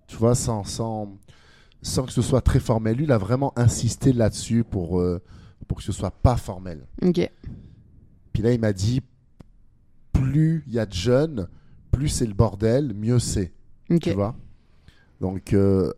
tu 0.07 0.17
vois, 0.17 0.35
sans, 0.35 0.65
sans, 0.65 1.17
sans 1.83 2.05
que 2.05 2.13
ce 2.13 2.23
soit 2.23 2.41
très 2.41 2.61
formel. 2.61 2.97
Lui, 2.97 3.05
il 3.05 3.13
a 3.13 3.19
vraiment 3.19 3.53
insisté 3.57 4.13
là-dessus 4.13 4.63
pour, 4.65 5.01
euh, 5.01 5.21
pour 5.67 5.79
que 5.79 5.85
ce 5.85 5.93
soit 5.93 6.11
pas 6.11 6.37
formel. 6.37 6.87
Ok. 7.03 7.31
Puis 8.33 8.43
là, 8.43 8.53
il 8.53 8.61
m'a 8.61 8.73
dit 8.73 9.01
plus 10.13 10.65
il 10.67 10.75
y 10.75 10.79
a 10.79 10.87
de 10.87 10.93
jeunes, 10.93 11.49
plus 11.91 12.09
c'est 12.09 12.27
le 12.27 12.35
bordel, 12.35 12.95
mieux 12.95 13.19
c'est. 13.19 13.53
Tu 14.01 14.13
vois? 14.13 14.35
Donc, 15.21 15.53
euh, 15.53 15.93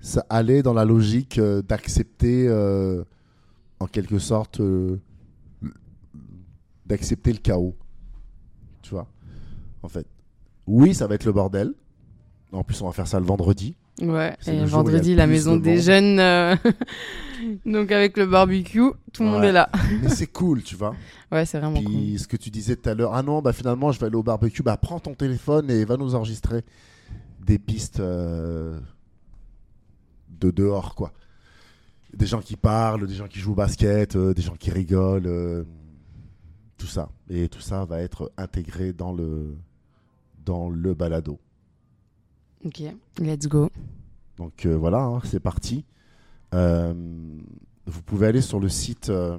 ça 0.00 0.26
allait 0.28 0.62
dans 0.62 0.74
la 0.74 0.84
logique 0.84 1.38
euh, 1.38 1.62
d'accepter, 1.62 2.46
euh, 2.48 3.04
en 3.80 3.86
quelque 3.86 4.18
sorte, 4.18 4.60
d'accepter 6.86 7.32
le 7.32 7.38
chaos. 7.38 7.76
Tu 8.82 8.90
vois? 8.90 9.08
En 9.82 9.88
fait. 9.88 10.06
Oui, 10.66 10.94
ça 10.94 11.06
va 11.06 11.14
être 11.14 11.24
le 11.24 11.32
bordel. 11.32 11.74
En 12.52 12.64
plus, 12.64 12.80
on 12.82 12.86
va 12.86 12.92
faire 12.92 13.06
ça 13.06 13.20
le 13.20 13.26
vendredi. 13.26 13.76
Ouais. 14.00 14.36
Et 14.46 14.64
vendredi, 14.64 15.14
la 15.14 15.26
maison 15.26 15.56
de 15.56 15.62
des 15.62 15.80
jeunes. 15.80 16.18
euh, 16.18 16.56
Donc 17.66 17.92
avec 17.92 18.16
le 18.16 18.26
barbecue, 18.26 18.90
tout 19.12 19.22
le 19.22 19.28
monde 19.28 19.44
est 19.44 19.52
là. 19.52 19.70
Mais 20.02 20.08
c'est 20.08 20.26
cool, 20.26 20.62
tu 20.62 20.76
vois 20.76 20.94
Ouais, 21.30 21.44
c'est 21.44 21.58
vraiment 21.58 21.76
Puis 21.76 21.84
cool. 22.10 22.18
ce 22.18 22.26
que 22.26 22.36
tu 22.36 22.50
disais 22.50 22.74
tout 22.76 22.88
à 22.88 22.94
l'heure, 22.94 23.14
ah 23.14 23.22
non, 23.22 23.40
bah 23.42 23.52
finalement 23.52 23.92
je 23.92 24.00
vais 24.00 24.06
aller 24.06 24.16
au 24.16 24.22
barbecue, 24.22 24.62
bah 24.62 24.76
prends 24.76 24.98
ton 24.98 25.14
téléphone 25.14 25.70
et 25.70 25.84
va 25.84 25.96
nous 25.96 26.14
enregistrer 26.14 26.62
des 27.40 27.58
pistes 27.58 28.00
euh, 28.00 28.80
de 30.40 30.50
dehors, 30.50 30.94
quoi. 30.94 31.12
Des 32.14 32.26
gens 32.26 32.40
qui 32.40 32.56
parlent, 32.56 33.06
des 33.06 33.14
gens 33.14 33.26
qui 33.28 33.38
jouent 33.40 33.52
au 33.52 33.56
basket, 33.56 34.16
euh, 34.16 34.32
des 34.34 34.42
gens 34.42 34.54
qui 34.54 34.70
rigolent, 34.70 35.66
tout 36.78 36.86
ça. 36.86 37.10
Et 37.28 37.48
tout 37.48 37.60
ça 37.60 37.84
va 37.84 38.00
être 38.00 38.32
intégré 38.36 38.92
dans 38.92 39.12
le, 39.12 39.56
dans 40.44 40.68
le 40.70 40.94
balado. 40.94 41.38
Ok. 42.64 42.82
Let's 43.18 43.46
go. 43.46 43.70
Donc 44.36 44.66
euh, 44.66 44.76
voilà, 44.76 45.02
hein, 45.02 45.20
c'est 45.24 45.40
parti. 45.40 45.84
Euh, 46.54 46.94
vous 47.86 48.02
pouvez 48.02 48.26
aller 48.26 48.40
sur 48.40 48.58
le 48.58 48.68
site 48.68 49.10
euh, 49.10 49.38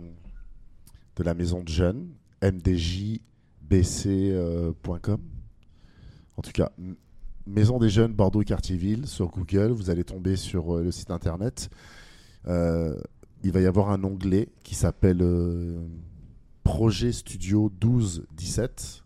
de 1.16 1.24
la 1.24 1.34
maison 1.34 1.64
de 1.64 1.70
jeunes, 1.70 2.10
mdjbc.com. 2.42 3.22
En 6.38 6.42
tout 6.42 6.52
cas, 6.52 6.72
Maison 7.48 7.78
des 7.78 7.90
jeunes 7.90 8.12
Bordeaux 8.12 8.42
Quartier-Ville 8.42 9.06
sur 9.08 9.28
Google. 9.30 9.72
Vous 9.72 9.92
allez 9.92 10.04
tomber 10.04 10.36
sur 10.36 10.78
le 10.78 10.92
site 10.92 11.12
internet. 11.12 11.70
Il 12.48 13.52
va 13.52 13.62
y 13.62 13.68
avoir 13.68 13.92
un 13.92 14.04
onglet 14.04 14.50
qui 14.64 14.74
s'appelle 14.74 15.24
Projet 16.64 17.12
Studio 17.12 17.72
12-17. 17.80 19.04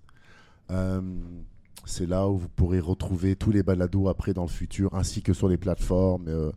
C'est 1.89 2.05
là 2.05 2.29
où 2.29 2.37
vous 2.37 2.49
pourrez 2.49 2.79
retrouver 2.79 3.35
tous 3.35 3.49
les 3.49 3.63
balados 3.63 4.09
après 4.09 4.35
dans 4.35 4.43
le 4.43 4.47
futur, 4.47 4.93
ainsi 4.93 5.23
que 5.23 5.33
sur 5.33 5.49
les 5.49 5.57
plateformes 5.57 6.27
euh, 6.27 6.51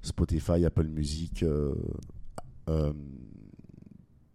Spotify, 0.00 0.64
Apple 0.64 0.86
Music, 0.86 1.42
euh, 1.42 1.74
euh, 2.70 2.90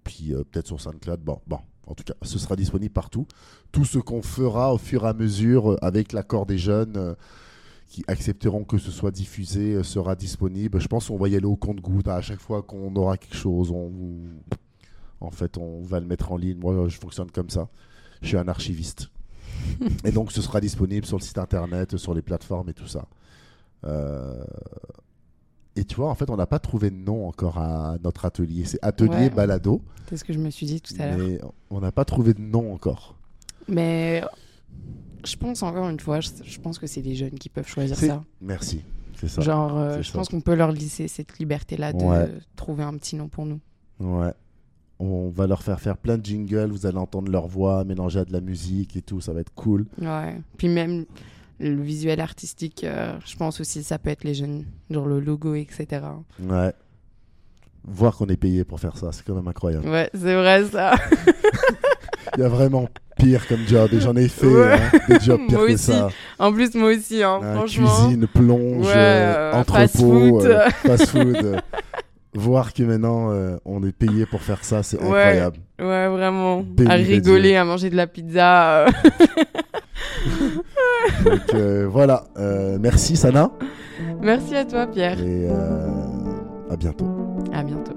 puis 0.03 0.35
peut-être 0.51 0.67
sur 0.67 0.79
SoundCloud. 0.79 1.21
Bon, 1.21 1.41
bon, 1.47 1.57
en 1.87 1.95
tout 1.95 2.03
cas, 2.03 2.13
ce 2.21 2.37
sera 2.37 2.55
disponible 2.55 2.93
partout. 2.93 3.25
Tout 3.71 3.83
ce 3.83 3.97
qu'on 3.97 4.21
fera 4.21 4.75
au 4.75 4.77
fur 4.77 5.05
et 5.05 5.07
à 5.07 5.13
mesure, 5.13 5.75
avec 5.81 6.13
l'accord 6.13 6.45
des 6.45 6.59
jeunes 6.59 7.15
qui 7.87 8.03
accepteront 8.07 8.63
que 8.63 8.77
ce 8.77 8.91
soit 8.91 9.11
diffusé, 9.11 9.81
sera 9.81 10.15
disponible. 10.15 10.79
Je 10.79 10.87
pense 10.87 11.07
qu'on 11.07 11.17
va 11.17 11.29
y 11.29 11.35
aller 11.35 11.45
au 11.45 11.55
compte-goutte. 11.55 12.09
À 12.09 12.21
chaque 12.21 12.41
fois 12.41 12.61
qu'on 12.61 12.95
aura 12.95 13.17
quelque 13.17 13.35
chose, 13.35 13.73
en 15.19 15.31
fait, 15.31 15.57
on 15.57 15.81
va 15.81 15.99
le 15.99 16.05
mettre 16.05 16.31
en 16.31 16.37
ligne. 16.37 16.59
Moi, 16.59 16.89
je 16.89 16.99
fonctionne 16.99 17.31
comme 17.31 17.49
ça. 17.49 17.69
Je 18.21 18.27
suis 18.27 18.37
un 18.37 18.47
archiviste. 18.47 19.09
Et 20.03 20.11
donc, 20.11 20.31
ce 20.31 20.41
sera 20.41 20.59
disponible 20.61 21.05
sur 21.05 21.17
le 21.17 21.23
site 21.23 21.37
internet, 21.37 21.97
sur 21.97 22.13
les 22.13 22.21
plateformes 22.21 22.69
et 22.69 22.73
tout 22.73 22.87
ça. 22.87 23.05
Euh, 23.85 24.43
Et 25.75 25.83
tu 25.85 25.95
vois, 25.95 26.09
en 26.09 26.15
fait, 26.15 26.29
on 26.31 26.35
n'a 26.37 26.47
pas 26.47 26.57
trouvé 26.59 26.89
de 26.89 26.95
nom 26.95 27.27
encore 27.27 27.59
à 27.59 27.97
notre 28.03 28.25
atelier. 28.25 28.65
C'est 28.65 28.79
Atelier 28.81 29.09
Ouais. 29.09 29.29
Balado, 29.29 29.81
C'est 30.09 30.17
ce 30.17 30.23
que 30.23 30.33
je 30.33 30.39
me 30.39 30.49
suis 30.49 30.65
dit 30.65 30.81
tout 30.81 30.95
à 30.99 31.07
l'heure. 31.07 31.17
mais 31.19 31.39
on 31.69 31.79
n'a 31.79 31.91
pas 31.91 32.03
trouvé 32.05 32.33
de 32.33 32.41
nom 32.41 32.73
encore. 32.73 33.15
Mais 33.67 34.23
je 35.23 35.35
pense 35.35 35.61
encore 35.61 35.87
une 35.89 35.99
fois, 35.99 36.19
je, 36.19 36.59
pense 36.59 36.79
que 36.79 36.87
c'est 36.87 37.01
les 37.01 37.13
jeunes 37.15 37.37
qui 37.37 37.49
peuvent 37.49 37.67
choisir 37.67 37.95
ça. 37.97 38.23
Merci. 38.41 38.81
C'est 39.19 39.27
ça. 39.27 39.41
Genre, 39.41 39.77
euh, 39.77 40.01
je 40.01 40.07
ça. 40.11 40.17
pense 40.17 40.29
qu'on 40.29 40.41
peut 40.41 40.55
leur 40.55 40.71
laisser 40.71 41.07
cette 41.07 41.37
liberté-là 41.39 41.91
de 41.93 42.03
Ouais. 42.03 42.29
trouver 42.55 42.83
un 42.83 42.93
petit 42.97 43.15
nom 43.15 43.27
pour 43.27 43.45
nous. 43.45 43.59
Ouais. 43.99 44.31
On 44.99 45.29
va 45.29 45.45
leur 45.47 45.61
faire 45.61 45.79
faire 45.79 45.97
plein 45.97 46.17
de 46.17 46.25
jingles. 46.25 46.69
Vous 46.71 46.85
allez 46.85 46.97
entendre 46.97 47.31
leur 47.31 47.47
voix 47.47 47.83
mélangée 47.83 48.19
à 48.19 48.25
de 48.25 48.33
la 48.33 48.41
musique 48.41 48.95
et 48.97 49.01
tout. 49.01 49.21
Ça 49.21 49.31
va 49.33 49.41
être 49.41 49.53
cool. 49.53 49.85
Ouais. 50.01 50.35
Puis 50.57 50.67
même 50.69 51.05
le 51.59 51.81
visuel 51.81 52.19
artistique, 52.19 52.83
euh, 52.83 53.13
je 53.25 53.35
pense 53.35 53.59
aussi 53.59 53.83
ça 53.83 53.97
peut 53.99 54.09
être 54.09 54.23
les 54.23 54.33
jeunes, 54.33 54.65
genre 54.89 55.05
le 55.07 55.19
logo, 55.19 55.53
etc. 55.55 55.87
Ouais. 56.39 56.73
Voir 57.83 58.15
qu'on 58.17 58.25
est 58.27 58.37
payé 58.37 58.63
pour 58.63 58.79
faire 58.79 58.97
ça, 58.97 59.11
c'est 59.11 59.23
quand 59.25 59.35
même 59.35 59.47
incroyable. 59.47 59.87
Ouais, 59.87 60.09
c'est 60.13 60.35
vrai 60.35 60.65
ça. 60.65 60.95
Il 62.37 62.41
y 62.41 62.43
a 62.43 62.49
vraiment 62.49 62.89
pire 63.17 63.47
comme 63.47 63.65
job 63.67 63.89
et 63.93 64.01
j'en 64.01 64.15
ai 64.15 64.27
fait 64.27 64.45
Ouais. 64.45 64.73
hein, 64.73 64.99
des 65.07 65.19
jobs 65.21 65.39
pires 65.47 65.59
Moi 65.59 65.67
que 65.69 65.77
ça. 65.77 66.09
En 66.37 66.51
plus, 66.51 66.75
moi 66.75 66.89
aussi, 66.95 67.23
hein, 67.23 67.39
franchement. 67.55 67.87
cuisine, 68.05 68.27
plonge, 68.27 68.85
Ouais, 68.85 68.91
euh, 68.93 69.51
euh, 69.53 69.53
entrepôt, 69.53 70.41
euh, 70.45 70.69
fast-food. 70.85 71.35
euh, 71.37 71.57
voir 72.37 72.73
que 72.73 72.83
maintenant 72.83 73.31
euh, 73.31 73.57
on 73.65 73.83
est 73.83 73.91
payé 73.91 74.25
pour 74.25 74.41
faire 74.41 74.63
ça, 74.63 74.83
c'est 74.83 74.97
Ouais. 74.97 75.05
incroyable. 75.23 75.57
Ouais, 75.79 76.07
vraiment. 76.07 76.61
Béni 76.61 76.91
à 76.91 76.95
rigoler, 76.95 77.55
à 77.55 77.65
manger 77.65 77.89
de 77.89 77.95
la 77.95 78.07
pizza. 78.07 78.85
euh. 78.85 78.87
Donc 81.25 81.53
euh, 81.53 81.87
voilà, 81.89 82.25
merci 82.79 83.15
Sana 83.15 83.51
Merci 84.21 84.55
à 84.55 84.65
toi, 84.65 84.87
Pierre. 84.87 85.19
et 85.21 85.47
à 86.69 86.75
bientôt. 86.75 87.07
À 87.53 87.63
bientôt. 87.63 87.93